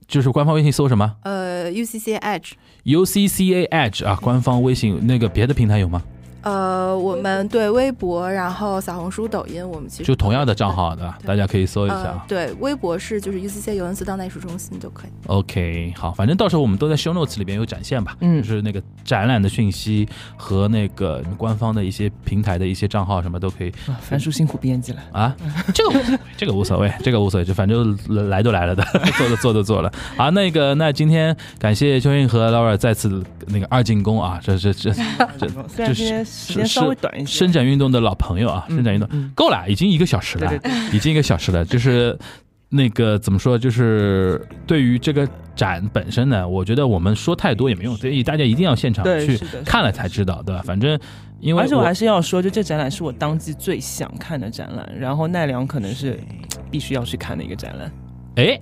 [0.07, 1.15] 就是官方微信搜什么？
[1.23, 2.51] 呃，UCCA Edge。
[2.85, 6.01] UCCA Edge 啊，官方微信那个别的平台有吗？
[6.47, 11.17] 呃，我们对微博，然后小红书、抖音，我们其实就同样的账号对吧？
[11.25, 12.23] 大家可以搜一下。
[12.25, 15.09] 对，微博是就是 UCC 尤文斯当代艺术中心就可以。
[15.25, 23.73] OK，好，反正到时候我们都在 Show Notes 里边有展现吧，嗯，就是那个展览的讯息和那个官方的一些平台的一些账号什么都可以。
[23.99, 25.35] 樊叔辛苦编辑了啊，
[25.75, 27.97] 这个这个无所谓，这个无所谓，就反正
[28.29, 28.81] 来都来了的，
[29.17, 29.91] 做的做都做了。
[30.15, 34.93] 好，那个那今天感谢秋韵和 Laura 再次那个二进宫啊，这这这
[35.37, 35.93] 这这
[36.23, 36.36] 是。
[36.37, 37.31] 时间稍微短一些。
[37.39, 40.51] 伸展运动的老朋友啊，伸展运动够了，已经一个小时了，
[40.93, 41.63] 已经一个小时了。
[41.65, 42.17] 就是
[42.69, 50.61] 那个怎么说，就是对于这个展本身呢，我觉得我们说太多也没用，所以大家一定要现场去看了才知道，对吧？
[50.63, 50.99] 反正
[51.39, 56.19] 因为而且我还是要说，就这展览是我当季最想看的展览，然后奈良可能是
[56.69, 57.91] 必须要去看的一个展览。
[58.35, 58.59] 哎。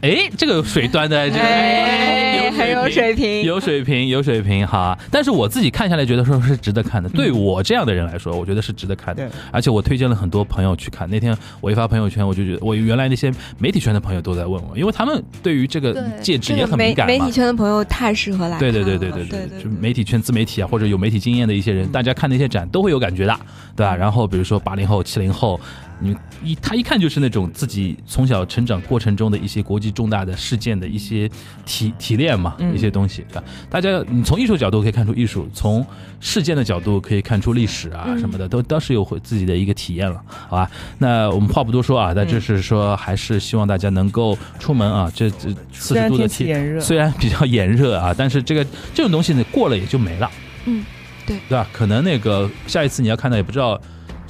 [0.00, 4.98] 哎，这个水端的，这个很有水平，有水平，有水平哈。
[5.10, 7.08] 但是我自己看下来，觉得说是值得看的。
[7.10, 9.30] 对我这样的人来说，我觉得是值得看的。
[9.52, 11.08] 而且我推荐了很多朋友去看。
[11.10, 17.12] 那天我一发朋友圈，我就觉得我原来那些媒体圈的朋友都在问我，因为他们对于这个介质也很敏感嘛。
[17.12, 18.58] 媒体圈的朋友太适合来。
[18.58, 23.38] 对对对对对对，就媒体圈、自媒体啊，或者有媒体经验的一些人，大家看那些展都会有感觉的，
[23.76, 23.94] 对吧？
[23.94, 25.60] 然后比如说八零后、七零后。
[26.00, 31.30] 你一他一看就是那种自己从小成长过程中的一些国际重大的事件的一些
[31.66, 33.44] 提提炼嘛，一些东西，对吧？
[33.68, 35.84] 大家你从艺术角度可以看出艺术，从
[36.18, 40.70] 事件的角度可以看出历史啊什么的，都都是有自己的一个体验了，好吧？
[40.98, 50.30] 那我们话不多说啊，那就是说还是希望大家能够出门啊，这这四十度的天，虽然比较炎热啊，但是这个这种东西呢过了也就没了，
[50.64, 50.82] 嗯，
[51.26, 51.68] 对，对吧？
[51.72, 53.78] 可能那个下一次你要看到也不知道。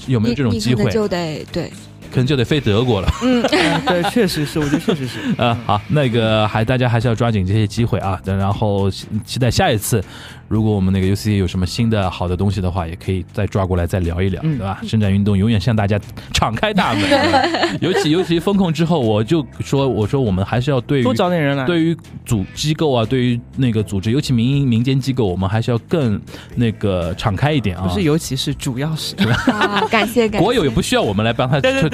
[0.07, 0.91] 有没有这种机会？
[0.91, 1.71] 就得对，
[2.11, 3.09] 可能就得飞德国了。
[3.23, 3.43] 嗯，
[3.87, 5.19] 对，确实是，我觉得确实是。
[5.37, 10.03] 啊，好，那个还大家还是要抓紧这些机会啊，然后期待下一次。
[10.51, 14.81] 如果我们那个 UCC 有什么新的好的东西的话，也可以再抓过来再聊一聊，对吧？
[14.83, 15.97] 伸展运动永远向大家
[16.33, 17.05] 敞开大门，
[17.81, 21.97] 尤其尤其风控之后，我就说我说我们还是要对多找点人来，对于
[22.27, 26.21] 组机构啊，对于那个组织，尤其民营民间机构，我们还是要更
[26.57, 27.87] 那个敞开一点啊。
[27.87, 29.15] 不是，尤其是主要是
[29.53, 30.45] 啊，感谢感谢。
[30.45, 31.89] 国有也不需要我们来帮他吹吹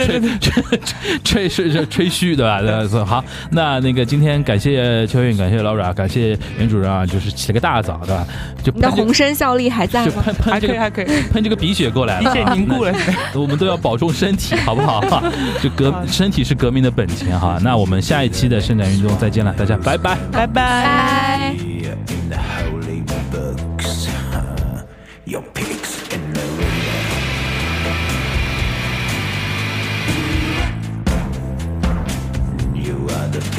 [1.23, 3.05] 吹吹吹嘘，对吧？
[3.05, 8.27] 好，那那个今天感谢秋韵，感谢 Laura，感谢袁主任啊，就是起了个大早，对吧？
[8.63, 10.23] 就你的红参效力还在吗？
[10.25, 12.93] 喷喷这个还可以喷这个鼻血过来了，鼻血凝固了。
[13.35, 15.03] 我们都要保重身体，好不好？
[15.63, 17.59] 就革身体是革命的本钱哈。
[17.63, 21.55] 那我们下一期的伸展运动再见了，大家拜拜拜拜。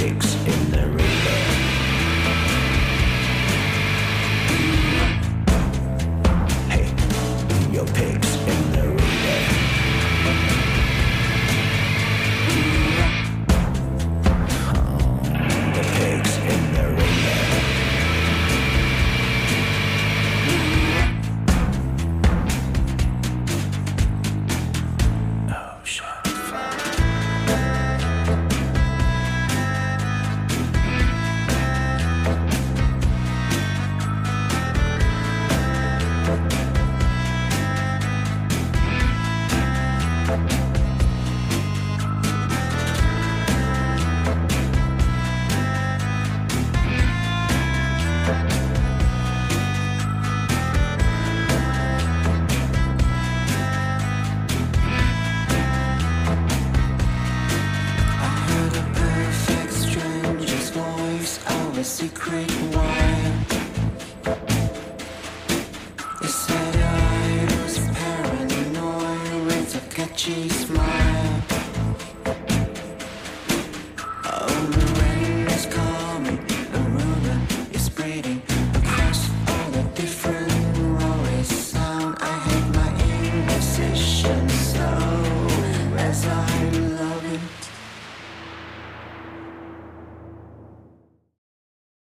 [0.07, 0.36] secret